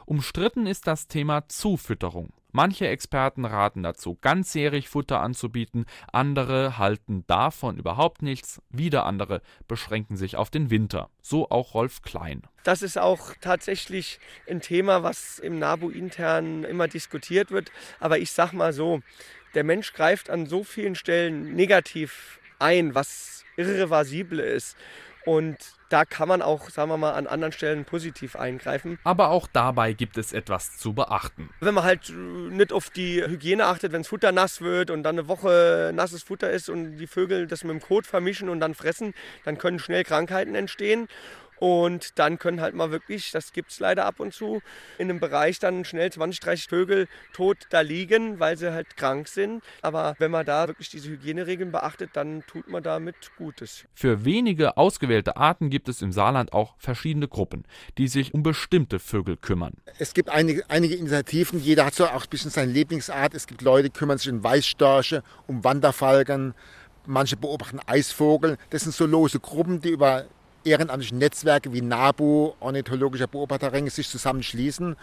Umstritten 0.05 0.67
ist 0.67 0.87
das 0.87 1.09
Thema 1.09 1.49
Zufütterung. 1.49 2.33
Manche 2.53 2.87
Experten 2.87 3.47
raten 3.47 3.83
dazu, 3.83 4.19
ganzjährig 4.21 4.91
Futter 4.91 5.21
anzubieten, 5.23 5.87
andere 6.13 6.77
halten 6.77 7.25
davon 7.27 7.79
überhaupt 7.79 8.21
nichts, 8.21 8.61
wieder 8.69 9.07
andere 9.07 9.41
beschränken 9.69 10.17
sich 10.19 10.37
auf 10.37 10.51
den 10.51 10.69
Winter. 10.69 11.09
So 11.23 11.49
auch 11.49 11.73
Rolf 11.73 12.03
Klein. 12.03 12.43
Das 12.63 12.83
ist 12.83 12.99
auch 12.99 13.33
tatsächlich 13.41 14.21
ein 14.49 14.61
Thema, 14.61 15.03
was 15.03 15.39
im 15.39 15.59
NABU 15.59 15.89
intern 15.89 16.65
immer 16.65 16.89
diskutiert 16.89 17.51
wird. 17.51 17.73
Aber 18.01 18.19
ich 18.19 18.33
sag 18.33 18.53
mal 18.53 18.75
so, 18.75 19.01
der 19.55 19.65
Mensch 19.65 19.95
greift 19.95 20.29
an 20.29 20.45
so 20.45 20.63
vielen 20.63 20.95
Stellen 20.95 21.55
negativ 21.55 22.39
ein, 22.59 22.95
was 22.95 23.45
irreversibel 23.57 24.39
ist. 24.39 24.77
Und 25.25 25.59
da 25.89 26.05
kann 26.05 26.27
man 26.27 26.41
auch, 26.41 26.71
sagen 26.71 26.91
wir 26.91 26.97
mal, 26.97 27.13
an 27.13 27.27
anderen 27.27 27.53
Stellen 27.53 27.85
positiv 27.85 28.35
eingreifen. 28.35 28.99
Aber 29.05 29.29
auch 29.29 29.47
dabei 29.53 29.93
gibt 29.93 30.17
es 30.17 30.33
etwas 30.33 30.79
zu 30.79 30.95
beachten. 30.95 31.51
Wenn 31.61 31.75
man 31.75 31.85
halt 31.85 32.11
nicht 32.11 32.73
auf 32.73 32.89
die 32.89 33.23
Hygiene 33.23 33.67
achtet, 33.67 33.93
wenn 33.93 34.01
das 34.01 34.09
Futter 34.09 34.33
nass 34.33 34.63
wird 34.63 34.91
und 34.91 35.03
dann 35.03 35.19
eine 35.19 35.29
Woche 35.29 35.93
nasses 35.95 36.23
Futter 36.23 36.51
ist 36.51 36.71
und 36.71 36.97
die 36.97 37.07
Vögel 37.07 37.47
das 37.47 37.63
mit 37.63 37.73
dem 37.73 37.81
Kot 37.81 38.07
vermischen 38.07 38.49
und 38.49 38.61
dann 38.61 38.75
fressen, 38.75 39.13
dann 39.45 39.59
können 39.59 39.79
schnell 39.79 40.05
Krankheiten 40.05 40.55
entstehen. 40.55 41.09
Und 41.63 42.19
dann 42.19 42.41
können 42.41 42.61
halt 42.61 42.75
mal 42.75 42.91
wirklich, 42.91 43.31
das 43.31 43.53
gibt 43.53 43.71
es 43.71 43.79
leider 43.79 44.05
ab 44.05 44.19
und 44.19 44.35
zu, 44.35 44.61
in 44.99 45.09
einem 45.09 45.21
Bereich 45.21 45.61
dann 45.61 45.85
schnell 45.85 46.11
20, 46.11 46.41
30 46.41 46.67
Vögel 46.67 47.07
tot 47.33 47.57
da 47.71 47.83
liegen, 47.83 48.41
weil 48.41 48.57
sie 48.57 48.73
halt 48.73 48.97
krank 48.97 49.29
sind. 49.29 49.63
Aber 49.81 50.17
wenn 50.19 50.33
man 50.33 50.45
da 50.45 50.67
wirklich 50.67 50.91
diese 50.91 51.11
Hygieneregeln 51.11 51.71
beachtet, 51.71 52.11
dann 52.15 52.43
tut 52.49 52.69
man 52.69 52.83
damit 52.83 53.15
Gutes. 53.39 53.85
Für 53.95 54.25
wenige 54.25 54.77
ausgewählte 54.77 55.37
Arten 55.37 55.71
gibt 55.71 55.89
es 55.89 56.03
im 56.03 56.11
Saarland 56.11 56.53
auch 56.53 56.75
verschiedene 56.79 57.29
Gruppen, 57.29 57.65
die 57.97 58.09
sich 58.09 58.35
um 58.35 58.43
bestimmte 58.43 58.99
Vögel 58.99 59.37
kümmern. 59.37 59.75
Es 60.01 60.15
gibt 60.15 60.31
einige, 60.31 60.69
einige 60.69 60.97
Initiativen, 60.97 61.61
jeder 61.61 61.87
hat 61.87 61.95
so 61.95 62.09
auch 62.09 62.25
ein 62.25 62.29
bisschen 62.29 62.51
seine 62.51 62.73
Lieblingsart. 62.73 63.35
Es 63.35 63.47
gibt 63.47 63.63
Leute, 63.63 63.89
die 63.89 63.97
kümmern 63.97 64.19
sich 64.19 64.33
um 64.33 64.43
Weißstörche, 64.43 65.23
um 65.47 65.63
Wanderfalken. 65.63 66.55
Manche 67.07 67.37
beobachten 67.37 67.79
Eisvogel. 67.87 68.59
Das 68.71 68.83
sind 68.83 68.97
so 68.97 69.07
lose 69.07 69.39
Gruppen, 69.39 69.81
die 69.81 69.91
über 69.91 70.27
ehrenamtliche 70.65 71.15
Netzwerke 71.15 71.73
wie 71.73 71.83
NABU, 71.83 72.55
Ornithologischer 72.61 73.27
Beobachterring, 73.27 73.89
sich 73.91 74.09
zusammenschließen. 74.09 74.97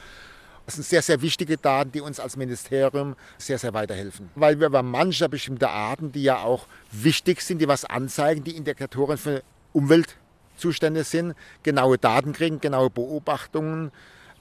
Das 0.66 0.76
sind 0.76 0.86
sehr, 0.86 1.02
sehr 1.02 1.22
wichtige 1.22 1.58
Daten, 1.58 1.92
die 1.92 2.02
uns 2.02 2.20
als 2.20 2.38
Ministerium 2.38 3.16
sehr, 3.38 3.58
sehr 3.58 3.74
weiterhelfen. 3.74 4.30
Weil 4.36 4.60
wir 4.60 4.68
über 4.68 4.84
manche 4.84 5.28
bestimmte 5.28 5.70
Arten, 5.70 6.12
die 6.12 6.24
ja 6.24 6.40
auch 6.44 6.68
wichtig 6.92 7.42
sind, 7.42 7.60
die 7.60 7.68
was 7.68 7.86
anzeigen, 7.86 8.44
die 8.44 8.56
Indikatoren 8.56 9.18
für 9.18 9.42
Umweltzustände 9.74 11.04
sind, 11.04 11.34
genaue 11.64 11.98
Daten 11.98 12.34
kriegen, 12.34 12.62
genaue 12.62 12.90
Beobachtungen, 12.92 13.92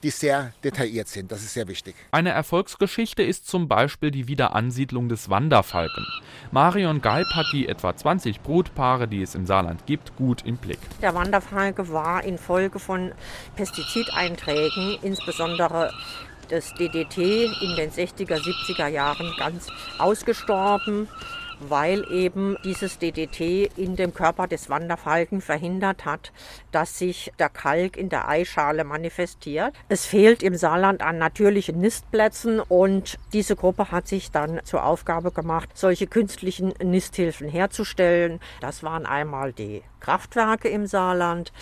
die 0.02 0.11
sehr 0.11 0.52
detailliert 0.64 1.08
sind. 1.08 1.32
Das 1.32 1.42
ist 1.42 1.54
sehr 1.54 1.68
wichtig. 1.68 1.94
Eine 2.11 2.30
Erfolgsgeschichte 2.30 3.22
ist 3.22 3.48
zum 3.48 3.68
Beispiel 3.68 4.11
die 4.11 4.28
Wiederansiedlung 4.28 5.08
des 5.08 5.30
Wanderfalken. 5.30 6.06
Marion 6.50 7.00
Geib 7.00 7.26
hat 7.34 7.46
die 7.52 7.68
etwa 7.68 7.96
20 7.96 8.40
Brutpaare, 8.40 9.08
die 9.08 9.22
es 9.22 9.34
im 9.34 9.46
Saarland 9.46 9.87
gibt, 9.87 10.16
gut 10.16 10.44
im 10.44 10.56
Blick. 10.56 10.78
Der 11.02 11.14
Wanderfalke 11.14 11.88
war 11.90 12.24
infolge 12.24 12.78
von 12.78 13.12
Pestizideinträgen, 13.56 14.98
insbesondere 15.02 15.92
das 16.48 16.72
DDT 16.74 17.44
in 17.61 17.76
den 17.76 17.90
60er, 17.90 18.37
70er 18.37 18.88
Jahren 18.88 19.34
ganz 19.38 19.66
ausgestorben 19.98 21.08
weil 21.61 22.05
eben 22.12 22.57
dieses 22.64 22.99
DDT 22.99 23.71
in 23.77 23.97
dem 23.97 24.14
Körper 24.14 24.47
des 24.47 24.71
Wanderfalken 24.71 25.40
verhindert 25.40 26.05
hat, 26.05 26.33
dass 26.73 26.99
sich 26.99 27.33
der 27.38 27.49
Kalk 27.49 27.97
in 27.97 28.09
der 28.09 28.29
Eischale 28.29 28.85
manifestiert. 28.85 29.75
Es 29.88 30.07
fehlt 30.07 30.42
im 30.42 30.57
Saarland 30.57 31.03
an 31.03 31.18
natürlichen 31.18 31.79
Nistplätzen 31.81 32.61
und 32.61 33.18
diese 33.33 33.57
Gruppe 33.57 33.90
hat 33.90 34.09
sich 34.09 34.31
dann 34.31 34.61
zur 34.64 34.85
Aufgabe 34.85 35.31
gemacht, 35.31 35.71
solche 35.75 36.07
künstlichen 36.07 36.73
Nisthilfen 36.83 37.49
herzustellen. 37.49 38.40
Das 38.61 38.83
waren 38.83 39.07
einmal 39.07 39.53
die 39.53 39.83
Kraftwerke 40.01 40.68
im 40.68 40.87
Saarland. 40.87 41.53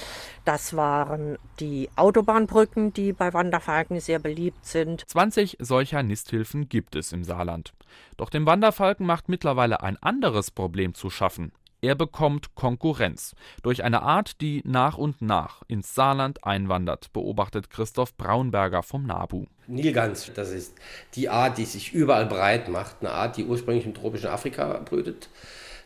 Das 0.44 0.76
waren 0.76 1.38
die 1.58 1.88
Autobahnbrücken, 1.96 2.92
die 2.92 3.12
bei 3.12 3.32
Wanderfalken 3.32 4.00
sehr 4.00 4.18
beliebt 4.18 4.64
sind. 4.64 5.04
20 5.08 5.56
solcher 5.60 6.02
Nisthilfen 6.02 6.68
gibt 6.68 6.96
es 6.96 7.12
im 7.12 7.24
Saarland. 7.24 7.72
Doch 8.16 8.30
dem 8.30 8.46
Wanderfalken 8.46 9.06
macht 9.06 9.28
mittlerweile 9.28 9.82
ein 9.82 9.96
anderes 10.02 10.50
Problem 10.50 10.94
zu 10.94 11.10
schaffen. 11.10 11.52
Er 11.82 11.94
bekommt 11.94 12.54
Konkurrenz 12.54 13.34
durch 13.62 13.84
eine 13.84 14.02
Art, 14.02 14.40
die 14.40 14.62
nach 14.64 14.96
und 14.96 15.20
nach 15.22 15.62
ins 15.68 15.94
Saarland 15.94 16.42
einwandert, 16.42 17.12
beobachtet 17.12 17.70
Christoph 17.70 18.16
Braunberger 18.16 18.82
vom 18.82 19.06
NABU. 19.06 19.44
Nilgans, 19.66 20.32
das 20.34 20.50
ist 20.50 20.74
die 21.14 21.28
Art, 21.28 21.58
die 21.58 21.64
sich 21.64 21.92
überall 21.92 22.26
breit 22.26 22.68
macht, 22.68 22.96
eine 23.00 23.10
Art, 23.10 23.36
die 23.36 23.44
ursprünglich 23.44 23.84
im 23.84 23.94
tropischen 23.94 24.30
Afrika 24.30 24.80
brütet 24.84 25.28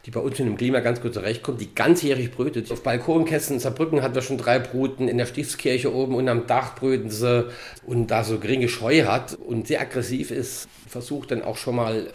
die 0.06 0.10
bei 0.10 0.20
uns 0.20 0.38
in 0.40 0.46
dem 0.46 0.56
Klima 0.56 0.80
ganz 0.80 1.00
gut 1.00 1.14
zurechtkommt, 1.14 1.60
die 1.60 1.74
ganzjährig 1.74 2.30
brütet. 2.30 2.72
Auf 2.72 2.82
Balkonkästen 2.82 3.56
in 3.56 3.60
Saarbrücken 3.60 4.02
hat 4.02 4.14
wir 4.14 4.22
schon 4.22 4.38
drei 4.38 4.58
Bruten, 4.58 5.08
in 5.08 5.18
der 5.18 5.26
Stiftskirche 5.26 5.94
oben 5.94 6.14
und 6.14 6.28
am 6.28 6.46
Dach 6.46 6.74
brüten 6.74 7.10
sie 7.10 7.48
und 7.86 8.10
da 8.10 8.24
so 8.24 8.38
geringe 8.38 8.68
Scheu 8.68 9.04
hat 9.04 9.34
und 9.34 9.66
sehr 9.66 9.80
aggressiv 9.80 10.30
ist, 10.30 10.68
versucht 10.88 11.30
dann 11.30 11.42
auch 11.42 11.58
schon 11.58 11.76
mal 11.76 12.08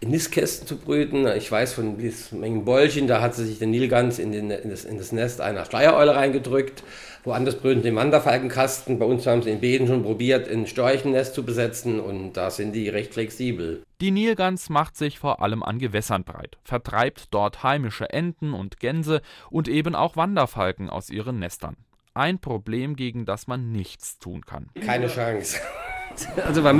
in 0.00 0.10
Nistkästen 0.10 0.66
zu 0.66 0.76
brüten. 0.76 1.26
Ich 1.28 1.50
weiß 1.50 1.72
von 1.72 1.96
Mengen 2.32 2.64
Bollchen, 2.66 3.06
da 3.06 3.22
hat 3.22 3.34
sie 3.34 3.46
sich 3.46 3.58
der 3.58 3.68
Nilgans 3.68 4.18
in, 4.18 4.32
den, 4.32 4.50
in, 4.50 4.68
das, 4.68 4.84
in 4.84 4.98
das 4.98 5.12
Nest 5.12 5.40
einer 5.40 5.64
Schleiereule 5.64 6.14
reingedrückt. 6.14 6.82
Woanders 7.24 7.56
brüten 7.56 7.82
den 7.82 7.96
Wanderfalkenkasten. 7.96 8.98
Bei 8.98 9.06
uns 9.06 9.26
haben 9.26 9.42
sie 9.42 9.50
in 9.50 9.60
Beden 9.60 9.86
schon 9.86 10.02
probiert, 10.02 10.46
ein 10.46 10.66
Storchennest 10.66 11.34
zu 11.34 11.42
besetzen 11.42 11.98
und 11.98 12.34
da 12.34 12.50
sind 12.50 12.72
die 12.72 12.90
recht 12.90 13.14
flexibel. 13.14 13.82
Die 14.02 14.10
Nilgans 14.10 14.68
macht 14.68 14.94
sich 14.96 15.18
vor 15.18 15.40
allem 15.40 15.62
an 15.62 15.78
Gewässern 15.78 16.24
breit, 16.24 16.58
vertreibt 16.64 17.28
dort 17.30 17.62
heimische 17.62 18.10
Enten 18.10 18.52
und 18.52 18.78
Gänse 18.78 19.22
und 19.50 19.68
eben 19.68 19.94
auch 19.94 20.16
Wanderfalken 20.16 20.90
aus 20.90 21.08
ihren 21.08 21.38
Nestern. 21.38 21.76
Ein 22.12 22.38
Problem, 22.40 22.94
gegen 22.94 23.24
das 23.24 23.46
man 23.46 23.72
nichts 23.72 24.18
tun 24.18 24.44
kann. 24.44 24.68
Keine 24.84 25.08
Chance. 25.08 25.58
Also 26.46 26.62
da 26.62 26.72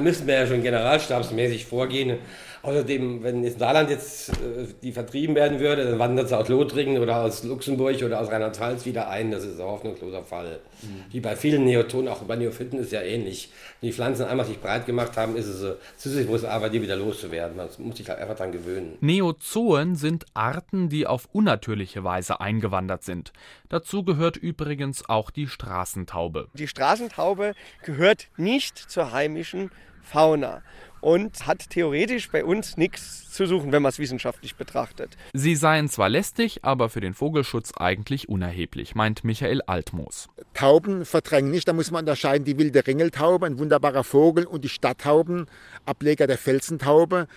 müssen 0.00 0.26
wir 0.26 0.34
ja 0.34 0.46
schon 0.46 0.62
generalstabsmäßig 0.62 1.66
vorgehen. 1.66 2.20
Außerdem, 2.68 3.22
wenn 3.22 3.42
in 3.42 3.58
Saarland 3.58 3.88
jetzt 3.88 4.28
äh, 4.28 4.66
die 4.82 4.92
vertrieben 4.92 5.34
werden 5.34 5.58
würde, 5.58 5.86
dann 5.86 5.98
wandert 5.98 6.28
sie 6.28 6.36
aus 6.36 6.48
Lothringen 6.48 7.00
oder 7.02 7.22
aus 7.22 7.42
Luxemburg 7.42 8.02
oder 8.02 8.20
aus 8.20 8.30
Rheinland-Pfalz 8.30 8.84
wieder 8.84 9.08
ein. 9.08 9.30
Das 9.30 9.42
ist 9.42 9.58
ein 9.58 9.66
hoffnungsloser 9.66 10.22
Fall. 10.22 10.60
Mhm. 10.82 11.04
Wie 11.10 11.20
bei 11.20 11.34
vielen 11.34 11.64
Neotonen, 11.64 12.08
auch 12.08 12.20
bei 12.24 12.36
Neophyten 12.36 12.78
ist 12.78 12.92
ja 12.92 13.00
ähnlich. 13.00 13.50
Wenn 13.80 13.88
die 13.88 13.94
Pflanzen 13.94 14.26
einmal 14.26 14.44
sich 14.44 14.60
breit 14.60 14.84
gemacht 14.84 15.16
haben, 15.16 15.34
ist 15.34 15.46
es 15.46 15.76
Sisyphus 15.96 16.44
Arbeit, 16.44 16.74
die 16.74 16.82
wieder 16.82 16.96
loszuwerden. 16.96 17.56
Man 17.56 17.68
muss 17.78 17.96
sich 17.96 18.06
halt 18.06 18.18
einfach 18.18 18.36
daran 18.36 18.52
gewöhnen. 18.52 18.98
Neozoen 19.00 19.96
sind 19.96 20.26
Arten, 20.34 20.90
die 20.90 21.06
auf 21.06 21.26
unnatürliche 21.32 22.04
Weise 22.04 22.42
eingewandert 22.42 23.02
sind. 23.02 23.32
Dazu 23.70 24.04
gehört 24.04 24.36
übrigens 24.36 25.08
auch 25.08 25.30
die 25.30 25.46
Straßentaube. 25.46 26.48
Die 26.52 26.68
Straßentaube 26.68 27.54
gehört 27.82 28.28
nicht 28.36 28.76
zur 28.76 29.12
heimischen 29.12 29.70
Fauna 30.02 30.62
und 31.00 31.46
hat 31.46 31.70
theoretisch 31.70 32.30
bei 32.30 32.44
uns 32.44 32.76
nichts 32.76 33.30
zu 33.30 33.46
suchen, 33.46 33.72
wenn 33.72 33.82
man 33.82 33.90
es 33.90 33.98
wissenschaftlich 33.98 34.56
betrachtet. 34.56 35.16
Sie 35.32 35.54
seien 35.54 35.88
zwar 35.88 36.08
lästig, 36.08 36.60
aber 36.62 36.88
für 36.88 37.00
den 37.00 37.14
Vogelschutz 37.14 37.72
eigentlich 37.76 38.28
unerheblich, 38.28 38.94
meint 38.94 39.24
Michael 39.24 39.62
Altmoos. 39.62 40.28
Tauben 40.54 41.04
verdrängen 41.04 41.50
nicht, 41.50 41.68
da 41.68 41.72
muss 41.72 41.90
man 41.90 42.00
unterscheiden 42.00 42.44
die 42.44 42.58
wilde 42.58 42.86
Ringeltaube, 42.86 43.46
ein 43.46 43.58
wunderbarer 43.58 44.04
Vogel, 44.04 44.46
und 44.46 44.64
die 44.64 44.68
Stadttauben, 44.68 45.46
Ableger 45.84 46.26
der 46.26 46.38
Felsentaube. 46.38 47.28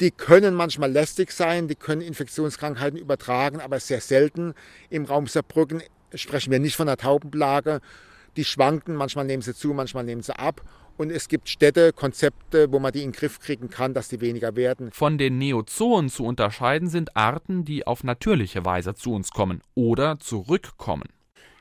Die 0.00 0.10
können 0.10 0.54
manchmal 0.54 0.92
lästig 0.92 1.32
sein, 1.32 1.68
die 1.68 1.74
können 1.74 2.02
Infektionskrankheiten 2.02 2.98
übertragen, 2.98 3.60
aber 3.60 3.80
sehr 3.80 4.00
selten. 4.00 4.52
Im 4.90 5.06
Raum 5.06 5.26
Saarbrücken 5.26 5.82
sprechen 6.14 6.50
wir 6.50 6.58
nicht 6.58 6.76
von 6.76 6.88
einer 6.88 6.98
Taubenplage. 6.98 7.80
Die 8.36 8.44
schwanken, 8.44 8.94
manchmal 8.94 9.24
nehmen 9.24 9.42
sie 9.42 9.54
zu, 9.54 9.72
manchmal 9.72 10.04
nehmen 10.04 10.22
sie 10.22 10.38
ab. 10.38 10.62
Und 10.98 11.10
es 11.10 11.28
gibt 11.28 11.48
Städte, 11.48 11.92
Konzepte, 11.92 12.72
wo 12.72 12.78
man 12.78 12.92
die 12.92 13.02
in 13.02 13.10
den 13.10 13.16
Griff 13.16 13.38
kriegen 13.38 13.68
kann, 13.68 13.92
dass 13.92 14.08
die 14.08 14.20
weniger 14.20 14.56
werden. 14.56 14.90
Von 14.92 15.18
den 15.18 15.36
Neozoen 15.38 16.08
zu 16.08 16.24
unterscheiden 16.24 16.88
sind 16.88 17.16
Arten, 17.16 17.64
die 17.64 17.86
auf 17.86 18.02
natürliche 18.02 18.64
Weise 18.64 18.94
zu 18.94 19.12
uns 19.12 19.30
kommen 19.30 19.60
oder 19.74 20.18
zurückkommen. 20.18 21.08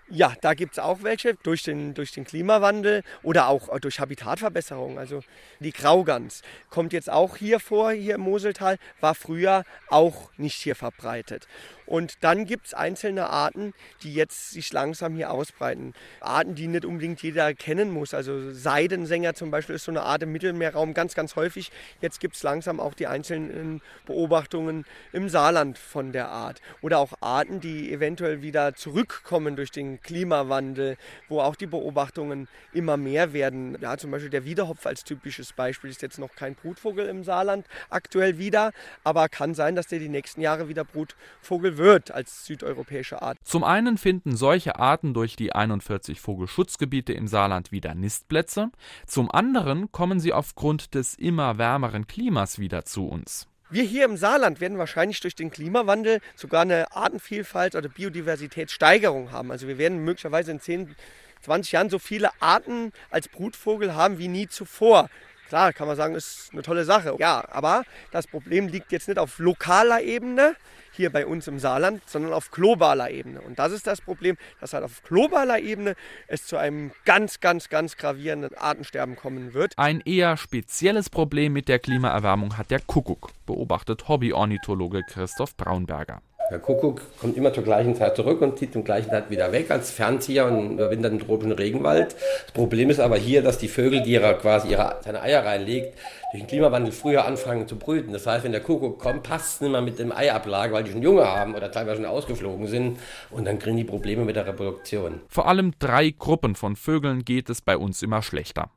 Ja, 0.08 0.34
da 0.42 0.54
gibt 0.54 0.74
es 0.74 0.80
auch 0.80 1.02
welche 1.02 1.34
durch 1.34 1.64
den, 1.64 1.96
durch 1.96 2.12
den 2.12 2.26
Klimawandel 2.26 3.02
oder 3.24 3.48
auch 3.48 3.80
durch 3.80 4.00
Habitatverbesserung. 4.00 5.00
Also 5.00 5.22
die 5.60 5.72
Graugans 5.72 6.44
kommt 6.70 6.94
jetzt 6.94 7.10
auch 7.10 7.38
hier 7.38 7.60
vor, 7.60 7.92
hier 7.92 8.16
im 8.16 8.22
Moseltal, 8.22 8.78
war 9.00 9.16
früher 9.16 9.64
auch 9.90 10.30
nicht 10.38 10.62
hier 10.62 10.76
verbreitet. 10.76 11.48
Und 11.86 12.24
dann 12.24 12.46
gibt 12.46 12.68
es 12.68 12.74
einzelne 12.74 13.30
Arten, 13.30 13.74
die 14.04 14.14
jetzt 14.14 14.52
sich 14.52 14.72
langsam 14.74 15.16
hier 15.16 15.32
ausbreiten. 15.32 15.94
Arten, 16.20 16.56
die 16.56 16.68
nicht 16.68 16.86
unbedingt 16.86 17.22
jeder 17.22 17.54
kennen 17.54 17.92
muss. 17.92 18.14
Also 18.14 18.52
Seidensänger 18.52 19.34
zum 19.34 19.52
Beispiel 19.52 19.76
ist 19.76 19.86
so 19.86 19.92
eine 19.92 20.02
Art 20.02 20.24
im 20.24 20.32
Mittelmeerraum 20.32 20.94
ganz, 20.94 21.16
ganz 21.16 21.36
häufig. 21.36 21.72
Jetzt 22.02 22.20
gibt 22.20 22.36
es 22.36 22.44
langsam 22.44 22.80
auch 22.80 22.94
die 22.94 23.08
einzelnen 23.08 23.82
Beobachtungen 24.06 24.86
im 25.12 25.30
Saarland 25.30 25.78
von 25.78 26.12
der 26.12 26.30
Art. 26.30 26.62
Oder 26.82 27.00
auch 27.00 27.14
Arten, 27.22 27.60
die 27.60 27.92
eventuell 27.92 28.42
wieder 28.42 28.76
zurückkommen 28.76 29.56
durch 29.56 29.72
den 29.72 30.02
Klimawandel, 30.02 30.98
wo 31.30 31.42
auch 31.42 31.56
die 31.56 31.68
Beobachtungen 31.68 32.48
immer 32.74 32.98
mehr 32.98 33.34
werden. 33.34 33.78
Ja, 33.82 33.98
zum 33.98 34.12
Beispiel 34.12 34.30
der 34.30 34.46
Wiederhopf 34.46 34.86
als 34.86 35.04
typisches 35.04 35.54
Beispiel 35.54 35.90
ist 35.90 36.02
jetzt 36.02 36.20
noch 36.20 36.36
kein 36.36 36.56
Brutvogel 36.56 37.08
im 37.08 37.24
Saarland 37.24 37.66
aktuell 37.90 38.38
wieder, 38.38 38.72
aber 39.04 39.30
kann 39.30 39.54
sein, 39.54 39.76
dass 39.76 39.88
der 39.88 40.00
die 40.00 40.10
nächsten 40.10 40.42
Jahre 40.42 40.68
wieder 40.70 40.84
Brutvogel 40.84 41.75
wird 41.78 42.12
als 42.12 42.46
südeuropäische 42.46 43.22
Art. 43.22 43.38
Zum 43.44 43.64
einen 43.64 43.98
finden 43.98 44.36
solche 44.36 44.78
Arten 44.78 45.14
durch 45.14 45.36
die 45.36 45.54
41 45.54 46.22
Vogelschutzgebiete 46.22 47.14
im 47.14 47.28
Saarland 47.28 47.72
wieder 47.72 47.96
Nistplätze, 47.96 48.70
zum 49.06 49.32
anderen 49.32 49.92
kommen 49.92 50.20
sie 50.20 50.34
aufgrund 50.34 50.96
des 50.96 51.16
immer 51.16 51.58
wärmeren 51.58 52.08
Klimas 52.08 52.60
wieder 52.60 52.86
zu 52.86 53.08
uns. 53.08 53.48
Wir 53.70 53.84
hier 53.84 54.06
im 54.06 54.16
Saarland 54.16 54.62
werden 54.62 54.78
wahrscheinlich 54.78 55.20
durch 55.22 55.36
den 55.36 55.50
Klimawandel 55.50 56.22
sogar 56.36 56.62
eine 56.62 56.92
Artenvielfalt 56.96 57.76
oder 57.76 57.90
Biodiversitätssteigerung 57.90 59.32
haben. 59.32 59.52
Also 59.52 59.68
wir 59.68 59.80
werden 59.80 60.04
möglicherweise 60.04 60.52
in 60.52 60.60
10, 60.60 60.96
20 61.42 61.72
Jahren 61.72 61.90
so 61.90 61.98
viele 61.98 62.30
Arten 62.40 62.92
als 63.10 63.28
Brutvogel 63.28 63.96
haben 63.96 64.20
wie 64.20 64.28
nie 64.28 64.48
zuvor. 64.48 65.10
Klar, 65.48 65.74
kann 65.74 65.88
man 65.88 65.98
sagen, 65.98 66.16
ist 66.16 66.50
eine 66.54 66.62
tolle 66.62 66.86
Sache. 66.86 67.16
Ja, 67.20 67.44
aber 67.52 67.84
das 68.12 68.28
Problem 68.28 68.68
liegt 68.68 68.92
jetzt 68.92 69.08
nicht 69.08 69.18
auf 69.20 69.40
lokaler 69.40 70.02
Ebene, 70.02 70.56
hier 70.96 71.12
bei 71.12 71.26
uns 71.26 71.48
im 71.48 71.60
Saarland, 71.60 72.02
sondern 72.08 72.34
auf 72.34 72.52
globaler 72.52 73.12
Ebene. 73.12 73.42
Und 73.42 73.60
das 73.60 73.72
ist 73.72 73.88
das 73.88 74.02
Problem, 74.02 74.38
dass 74.60 74.74
halt 74.74 74.84
auf 74.84 75.04
globaler 75.04 75.60
Ebene 75.60 75.96
es 76.28 76.46
zu 76.46 76.58
einem 76.58 76.92
ganz, 77.06 77.40
ganz, 77.40 77.70
ganz 77.70 77.98
gravierenden 77.98 78.56
Artensterben 78.56 79.16
kommen 79.16 79.54
wird. 79.54 79.74
Ein 79.78 80.02
eher 80.02 80.38
spezielles 80.38 81.10
Problem 81.10 81.54
mit 81.54 81.68
der 81.68 81.80
Klimaerwärmung 81.80 82.58
hat 82.58 82.72
der 82.72 82.80
Kuckuck, 82.80 83.32
beobachtet 83.46 84.08
Hobbyornithologe 84.08 85.02
Christoph 85.08 85.56
Braunberger. 85.58 86.22
Der 86.52 86.60
Kuckuck 86.60 87.02
kommt 87.20 87.38
immer 87.38 87.52
zur 87.54 87.64
gleichen 87.64 87.96
Zeit 87.96 88.16
zurück 88.16 88.40
und 88.42 88.60
zieht 88.60 88.74
zum 88.74 88.84
gleichen 88.84 89.10
Zeit 89.10 89.32
wieder 89.32 89.52
weg 89.52 89.72
als 89.72 89.90
Fernzieher 89.90 90.46
und 90.46 90.74
überwintert 90.74 91.14
im 91.14 91.20
tropischen 91.20 91.54
Regenwald. 91.54 92.16
Das 92.46 92.52
Problem 92.54 92.92
ist 92.92 93.00
aber 93.00 93.18
hier, 93.18 93.42
dass 93.42 93.58
die 93.58 93.68
Vögel, 93.68 94.04
die 94.04 94.16
er 94.16 94.36
quasi 94.36 94.70
ihre, 94.70 95.00
seine 95.04 95.24
Eier 95.24 95.44
reinlegt, 95.44 95.98
durch 96.32 96.44
den 96.44 96.48
Klimawandel 96.48 96.92
früher 96.92 97.26
anfangen 97.26 97.68
zu 97.68 97.78
brüten. 97.78 98.14
Das 98.14 98.28
heißt, 98.28 98.44
wenn 98.44 98.52
der 98.52 98.62
Kuckuck 98.62 99.00
kommt, 99.00 99.24
passt 99.24 99.56
es 99.56 99.62
nicht 99.62 99.72
mehr 99.72 99.82
mit 99.82 99.98
dem 99.98 100.12
Eiablage, 100.12 100.72
weil 100.72 100.84
die 100.84 100.92
schon 100.92 101.02
Junge 101.02 101.26
haben 101.26 101.56
oder 101.56 101.72
teilweise 101.72 101.98
schon 101.98 102.06
ausgeflogen 102.06 102.68
sind 102.68 103.00
und 103.32 103.46
dann 103.46 103.58
kriegen 103.58 103.78
die 103.78 103.84
Probleme 103.84 104.24
mit 104.24 104.36
der 104.36 104.46
Reproduktion. 104.46 105.22
Vor 105.28 105.48
allem 105.48 105.74
drei 105.80 106.12
Gruppen 106.12 106.56
von 106.56 106.76
Vögeln 106.76 107.26
geht 107.26 107.50
es 107.50 107.62
bei 107.62 107.76
uns 107.76 108.04
immer 108.04 108.22
schlechter 108.22 108.70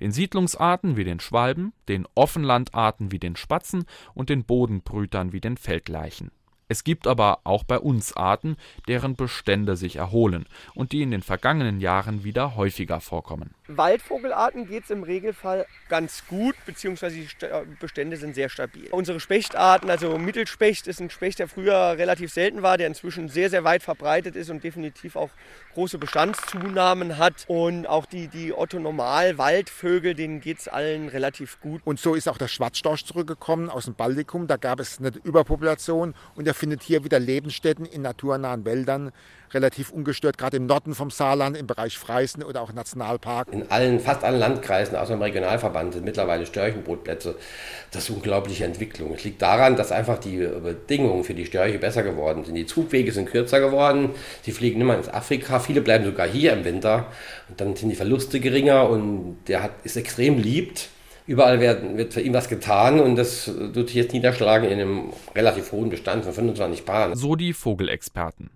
den 0.00 0.10
Siedlungsarten 0.10 0.96
wie 0.96 1.04
den 1.04 1.20
Schwalben, 1.20 1.72
den 1.88 2.06
Offenlandarten 2.14 3.12
wie 3.12 3.20
den 3.20 3.36
Spatzen 3.36 3.84
und 4.14 4.30
den 4.30 4.44
Bodenbrütern 4.44 5.32
wie 5.32 5.40
den 5.40 5.56
Feldleichen. 5.56 6.32
Es 6.68 6.82
gibt 6.82 7.06
aber 7.06 7.40
auch 7.44 7.64
bei 7.64 7.78
uns 7.78 8.16
Arten, 8.16 8.56
deren 8.88 9.14
Bestände 9.14 9.76
sich 9.76 9.96
erholen 9.96 10.46
und 10.74 10.92
die 10.92 11.02
in 11.02 11.12
den 11.12 11.22
vergangenen 11.22 11.80
Jahren 11.80 12.24
wieder 12.24 12.56
häufiger 12.56 13.00
vorkommen. 13.00 13.54
Waldvogelarten 13.68 14.68
geht 14.68 14.84
es 14.84 14.90
im 14.90 15.02
Regelfall 15.02 15.66
ganz 15.88 16.24
gut, 16.28 16.54
beziehungsweise 16.66 17.16
die 17.16 17.28
Bestände 17.80 18.16
sind 18.16 18.34
sehr 18.34 18.48
stabil. 18.48 18.88
Unsere 18.90 19.20
Spechtarten, 19.20 19.90
also 19.90 20.18
Mittelspecht 20.18 20.86
ist 20.86 21.00
ein 21.00 21.10
Specht, 21.10 21.38
der 21.38 21.48
früher 21.48 21.74
relativ 21.98 22.32
selten 22.32 22.62
war, 22.62 22.78
der 22.78 22.86
inzwischen 22.86 23.28
sehr, 23.28 23.50
sehr 23.50 23.64
weit 23.64 23.82
verbreitet 23.82 24.36
ist 24.36 24.50
und 24.50 24.62
definitiv 24.62 25.16
auch 25.16 25.30
große 25.74 25.98
Bestandszunahmen 25.98 27.18
hat. 27.18 27.44
Und 27.48 27.86
auch 27.86 28.06
die, 28.06 28.28
die 28.28 28.52
Otto-Normal-Waldvögel, 28.52 30.14
denen 30.14 30.40
geht 30.40 30.58
es 30.58 30.68
allen 30.68 31.08
relativ 31.08 31.60
gut. 31.60 31.80
Und 31.84 31.98
so 31.98 32.14
ist 32.14 32.28
auch 32.28 32.38
der 32.38 32.48
Schwarzstorch 32.48 33.04
zurückgekommen 33.04 33.68
aus 33.68 33.86
dem 33.86 33.94
Baltikum. 33.94 34.46
Da 34.46 34.56
gab 34.56 34.80
es 34.80 34.98
eine 34.98 35.12
Überpopulation 35.24 36.14
und 36.34 36.46
er 36.46 36.54
findet 36.54 36.82
hier 36.82 37.04
wieder 37.04 37.18
Lebensstätten 37.18 37.86
in 37.86 38.02
naturnahen 38.02 38.64
Wäldern 38.64 39.12
relativ 39.52 39.90
ungestört, 39.90 40.38
gerade 40.38 40.56
im 40.56 40.66
Norden 40.66 40.94
vom 40.94 41.10
Saarland, 41.10 41.56
im 41.56 41.66
Bereich 41.66 41.98
Freisen 41.98 42.42
oder 42.42 42.62
auch 42.62 42.72
Nationalpark. 42.72 43.48
In 43.52 43.70
allen, 43.70 44.00
fast 44.00 44.24
allen 44.24 44.38
Landkreisen, 44.38 44.96
außer 44.96 45.14
im 45.14 45.22
Regionalverband, 45.22 45.94
sind 45.94 46.04
mittlerweile 46.04 46.46
Störchenbrutplätze. 46.46 47.36
Das 47.90 48.04
ist 48.04 48.10
eine 48.10 48.18
unglaubliche 48.18 48.64
Entwicklung. 48.64 49.14
Es 49.14 49.24
liegt 49.24 49.42
daran, 49.42 49.76
dass 49.76 49.92
einfach 49.92 50.18
die 50.18 50.38
Bedingungen 50.38 51.24
für 51.24 51.34
die 51.34 51.46
Störche 51.46 51.78
besser 51.78 52.02
geworden 52.02 52.44
sind. 52.44 52.54
Die 52.54 52.66
Zugwege 52.66 53.12
sind 53.12 53.30
kürzer 53.30 53.60
geworden, 53.60 54.10
sie 54.42 54.52
fliegen 54.52 54.80
immer 54.80 54.96
ins 54.96 55.08
Afrika, 55.08 55.58
viele 55.58 55.80
bleiben 55.80 56.04
sogar 56.04 56.26
hier 56.26 56.52
im 56.52 56.64
Winter. 56.64 57.06
Und 57.48 57.60
dann 57.60 57.76
sind 57.76 57.90
die 57.90 57.96
Verluste 57.96 58.40
geringer 58.40 58.88
und 58.88 59.38
der 59.48 59.62
hat, 59.62 59.72
ist 59.84 59.96
extrem 59.96 60.38
liebt 60.38 60.90
Überall 61.26 61.60
wird, 61.60 61.96
wird 61.96 62.14
für 62.14 62.20
ihn 62.20 62.34
was 62.34 62.48
getan 62.48 63.00
und 63.00 63.16
das 63.16 63.46
tut 63.46 63.88
sich 63.88 63.94
jetzt 63.94 64.12
niederschlagen 64.12 64.68
in 64.68 64.80
einem 64.80 65.12
relativ 65.34 65.72
hohen 65.72 65.90
Bestand 65.90 66.24
von 66.24 66.32
25 66.32 66.84
Paaren. 66.84 67.16
So 67.16 67.34
die 67.34 67.52
Vogelexperten. 67.52 68.50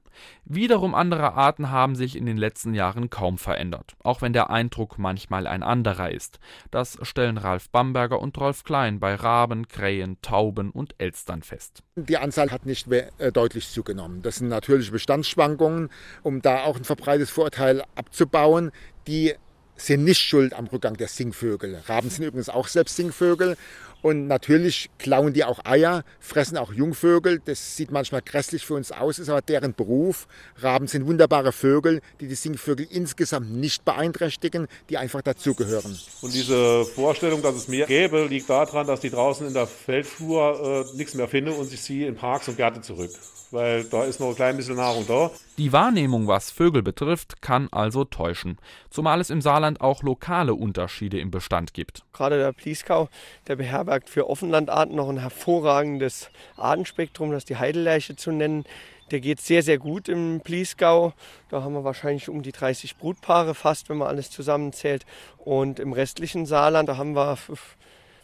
Wiederum 0.45 0.95
andere 0.95 1.35
Arten 1.35 1.71
haben 1.71 1.95
sich 1.95 2.17
in 2.17 2.27
den 2.27 2.37
letzten 2.37 2.75
Jahren 2.75 3.11
kaum 3.11 3.39
verändert, 3.39 3.95
auch 4.03 4.23
wenn 4.23 4.33
der 4.33 4.51
Eindruck 4.51 4.99
manchmal 4.99 5.47
ein 5.47 5.63
anderer 5.63 6.11
ist. 6.11 6.39
Das 6.71 6.99
stellen 7.03 7.39
Ralf 7.39 7.71
Bamberger 7.71 8.21
und 8.21 8.37
Rolf 8.39 8.65
Klein 8.65 9.01
bei 9.01 9.15
Raben, 9.15 9.69
Krähen, 9.69 10.17
Tauben 10.23 10.71
und 10.71 10.95
Elstern 10.99 11.43
fest. 11.43 11.83
Die 11.97 12.17
Anzahl 12.17 12.51
hat 12.51 12.67
nicht 12.67 12.87
mehr 12.87 13.11
äh, 13.19 13.33
deutlich 13.33 13.69
zugenommen. 13.69 14.23
Das 14.23 14.37
sind 14.37 14.49
natürliche 14.49 14.93
Bestandsschwankungen, 14.93 15.91
um 16.23 16.43
da 16.43 16.65
auch 16.65 16.77
ein 16.77 16.85
verbreitetes 16.85 17.31
Vorurteil 17.31 17.83
abzubauen. 17.95 18.73
Die 19.07 19.35
sind 19.81 20.05
nicht 20.05 20.21
schuld 20.21 20.53
am 20.53 20.67
Rückgang 20.67 20.97
der 20.97 21.09
Singvögel. 21.09 21.83
Raben 21.87 22.11
sind 22.11 22.25
übrigens 22.25 22.49
auch 22.49 22.69
selbst 22.69 22.97
Singvögel. 22.97 23.57
Und 24.03 24.27
natürlich 24.27 24.91
klauen 24.99 25.33
die 25.33 25.45
auch 25.45 25.65
Eier, 25.65 26.05
fressen 26.21 26.57
auch 26.57 26.73
Jungvögel. 26.73 27.41
Das 27.45 27.77
sieht 27.77 27.91
manchmal 27.91 28.23
grässlich 28.23 28.65
für 28.65 28.75
uns 28.75 28.93
aus, 28.93 29.19
ist 29.19 29.29
aber 29.29 29.43
deren 29.43 29.75
Beruf. 29.75 30.27
Raben 30.57 30.87
sind 30.87 31.07
wunderbare 31.07 31.53
Vögel, 31.53 32.01
die 32.21 32.29
die 32.29 32.35
Singvögel 32.35 32.87
insgesamt 32.91 33.53
nicht 33.53 33.85
beeinträchtigen, 33.85 34.69
die 34.89 34.99
einfach 34.99 35.23
dazugehören. 35.23 35.99
Und 36.23 36.35
diese 36.35 36.85
Vorstellung, 36.85 37.43
dass 37.43 37.55
es 37.55 37.69
mehr 37.69 37.87
gäbe, 37.87 38.27
liegt 38.27 38.49
daran, 38.49 38.87
dass 38.87 39.01
die 39.01 39.11
draußen 39.11 39.47
in 39.47 39.55
der 39.55 39.67
Feldflur 39.67 40.87
äh, 40.93 40.97
nichts 40.97 41.15
mehr 41.15 41.29
finden 41.29 41.53
und 41.53 41.67
sich 41.69 41.81
sie 41.83 42.07
in 42.07 42.17
Parks 42.17 42.49
und 42.49 42.57
Gärten 42.57 42.83
zurück 42.83 43.11
weil 43.51 43.85
da 43.85 44.05
ist 44.05 44.21
noch 44.21 44.29
ein 44.29 44.35
klein 44.35 44.57
bisschen 44.57 44.77
Nahrung 44.77 45.07
da. 45.07 45.31
Die 45.59 45.73
Wahrnehmung, 45.73 46.27
was 46.27 46.51
Vögel 46.51 46.83
betrifft, 46.83 47.43
kann 47.43 47.69
also 47.71 48.05
täuschen, 48.05 48.59
zumal 48.89 49.21
es 49.21 49.31
im 49.31 49.41
Saarland 49.41 49.81
auch 49.81 50.03
lokale 50.03 50.55
Unterschiede 50.55 51.19
im 51.19 51.31
Bestand 51.31 51.75
gibt. 51.75 52.05
Gerade 52.13 52.39
der 52.39 52.53
Plieskau, 52.53 53.09
der 53.47 53.57
beherbergt 53.57 53.90
für 54.09 54.29
Offenlandarten 54.29 54.97
noch 54.97 55.09
ein 55.09 55.19
hervorragendes 55.19 56.31
Artenspektrum, 56.57 57.33
das 57.33 57.45
die 57.45 57.57
Heidelärche 57.57 58.17
zu 58.17 58.31
nennen. 58.31 58.65
Der 59.11 59.21
geht 59.21 59.41
sehr, 59.41 59.63
sehr 59.63 59.79
gut 59.79 60.09
im 60.09 60.41
Plieskau. 60.41 61.13
Da 61.49 61.63
haben 61.63 61.75
wir 61.75 61.83
wahrscheinlich 61.83 62.29
um 62.29 62.43
die 62.43 62.53
30 62.53 62.97
Brutpaare 62.97 63.55
fast, 63.55 63.89
wenn 63.89 63.97
man 63.97 64.09
alles 64.09 64.31
zusammenzählt. 64.31 65.05
Und 65.39 65.81
im 65.81 65.93
restlichen 65.93 66.47
Saarland, 66.47 66.89
da 66.89 66.97
haben 66.97 67.17
wir 67.17 67.37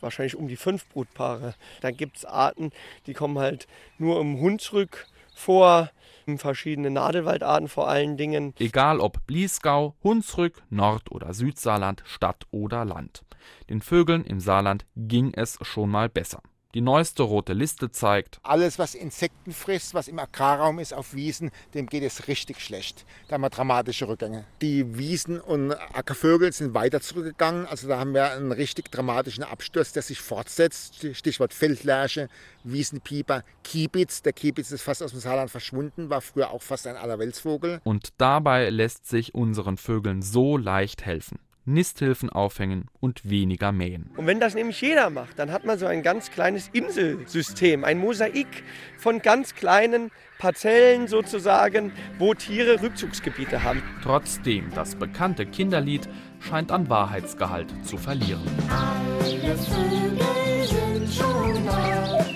wahrscheinlich 0.00 0.36
um 0.36 0.46
die 0.46 0.56
fünf 0.56 0.88
Brutpaare. 0.88 1.54
Dann 1.80 1.96
gibt 1.96 2.18
es 2.18 2.24
Arten, 2.24 2.70
die 3.06 3.14
kommen 3.14 3.38
halt 3.38 3.66
nur 3.98 4.20
im 4.20 4.40
Hunsrück 4.40 5.06
vor, 5.34 5.90
verschiedene 6.38 6.90
Nadelwaldarten 6.90 7.68
vor 7.68 7.88
allen 7.88 8.16
Dingen. 8.16 8.54
Egal 8.58 9.00
ob 9.00 9.24
Bliesgau, 9.26 9.94
Hunsrück, 10.02 10.62
Nord- 10.70 11.12
oder 11.12 11.34
Südsaarland, 11.34 12.02
Stadt 12.04 12.46
oder 12.50 12.84
Land. 12.84 13.22
Den 13.70 13.80
Vögeln 13.80 14.24
im 14.24 14.40
Saarland 14.40 14.86
ging 14.96 15.32
es 15.34 15.58
schon 15.62 15.90
mal 15.90 16.08
besser. 16.08 16.42
Die 16.76 16.82
neueste 16.82 17.22
rote 17.22 17.54
Liste 17.54 17.90
zeigt, 17.90 18.38
alles, 18.42 18.78
was 18.78 18.94
Insekten 18.94 19.52
frisst, 19.52 19.94
was 19.94 20.08
im 20.08 20.18
Agrarraum 20.18 20.78
ist, 20.78 20.92
auf 20.92 21.14
Wiesen, 21.14 21.50
dem 21.72 21.86
geht 21.86 22.02
es 22.02 22.28
richtig 22.28 22.60
schlecht. 22.60 23.06
Da 23.28 23.34
haben 23.34 23.40
wir 23.40 23.48
dramatische 23.48 24.06
Rückgänge. 24.08 24.44
Die 24.60 24.98
Wiesen- 24.98 25.40
und 25.40 25.72
Ackervögel 25.72 26.52
sind 26.52 26.74
weiter 26.74 27.00
zurückgegangen. 27.00 27.64
Also 27.64 27.88
da 27.88 27.98
haben 27.98 28.12
wir 28.12 28.30
einen 28.30 28.52
richtig 28.52 28.90
dramatischen 28.90 29.42
Absturz, 29.42 29.92
der 29.92 30.02
sich 30.02 30.20
fortsetzt. 30.20 31.06
Stichwort 31.14 31.54
Feldlärche, 31.54 32.28
Wiesenpieper, 32.62 33.42
Kiebitz. 33.64 34.20
Der 34.20 34.34
Kiebitz 34.34 34.70
ist 34.70 34.82
fast 34.82 35.02
aus 35.02 35.12
dem 35.12 35.20
Saarland 35.20 35.50
verschwunden, 35.50 36.10
war 36.10 36.20
früher 36.20 36.50
auch 36.50 36.60
fast 36.60 36.86
ein 36.86 36.96
Allerweltsvogel. 36.96 37.80
Und 37.84 38.10
dabei 38.18 38.68
lässt 38.68 39.06
sich 39.06 39.34
unseren 39.34 39.78
Vögeln 39.78 40.20
so 40.20 40.58
leicht 40.58 41.06
helfen. 41.06 41.38
Nisthilfen 41.66 42.30
aufhängen 42.30 42.86
und 43.00 43.28
weniger 43.28 43.72
mähen. 43.72 44.10
Und 44.16 44.26
wenn 44.26 44.40
das 44.40 44.54
nämlich 44.54 44.80
jeder 44.80 45.10
macht, 45.10 45.38
dann 45.38 45.52
hat 45.52 45.64
man 45.64 45.78
so 45.78 45.86
ein 45.86 46.02
ganz 46.02 46.30
kleines 46.30 46.70
Inselsystem, 46.72 47.84
ein 47.84 47.98
Mosaik 47.98 48.64
von 48.96 49.20
ganz 49.20 49.54
kleinen 49.54 50.10
Parzellen 50.38 51.08
sozusagen, 51.08 51.92
wo 52.18 52.34
Tiere 52.34 52.80
Rückzugsgebiete 52.82 53.62
haben. 53.62 53.82
Trotzdem, 54.02 54.70
das 54.74 54.94
bekannte 54.94 55.46
Kinderlied 55.46 56.08
scheint 56.40 56.70
an 56.70 56.88
Wahrheitsgehalt 56.88 57.68
zu 57.84 57.96
verlieren. 57.96 58.42
Alle 58.70 59.56
Vögel 59.56 60.64
sind 60.64 61.12
schon 61.12 61.66
da. 61.66 62.35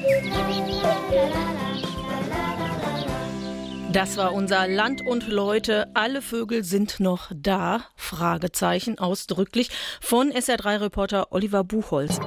Das 3.92 4.16
war 4.16 4.32
unser 4.34 4.68
Land 4.68 5.04
und 5.04 5.26
Leute. 5.26 5.88
Alle 5.94 6.22
Vögel 6.22 6.62
sind 6.62 7.00
noch 7.00 7.32
da? 7.34 7.80
Fragezeichen 7.96 9.00
ausdrücklich 9.00 9.70
von 10.00 10.30
SR3-Reporter 10.30 11.32
Oliver 11.32 11.64
Buchholz. 11.64 12.20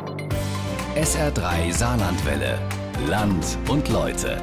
SR3 0.95 1.71
Saarlandwelle. 1.71 2.60
Land 3.08 3.58
und 3.69 3.88
Leute. 3.88 4.41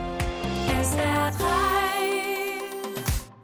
SR3. 0.81 1.41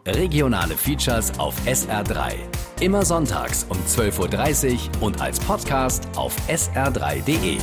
Regionale 0.07 0.75
Features 0.75 1.39
auf 1.39 1.55
SR3. 1.67 2.33
Immer 2.81 3.05
sonntags 3.05 3.67
um 3.69 3.77
12.30 3.77 4.73
Uhr 4.73 5.03
und 5.03 5.21
als 5.21 5.39
Podcast 5.41 6.09
auf 6.17 6.35
sr3.de. 6.49 7.59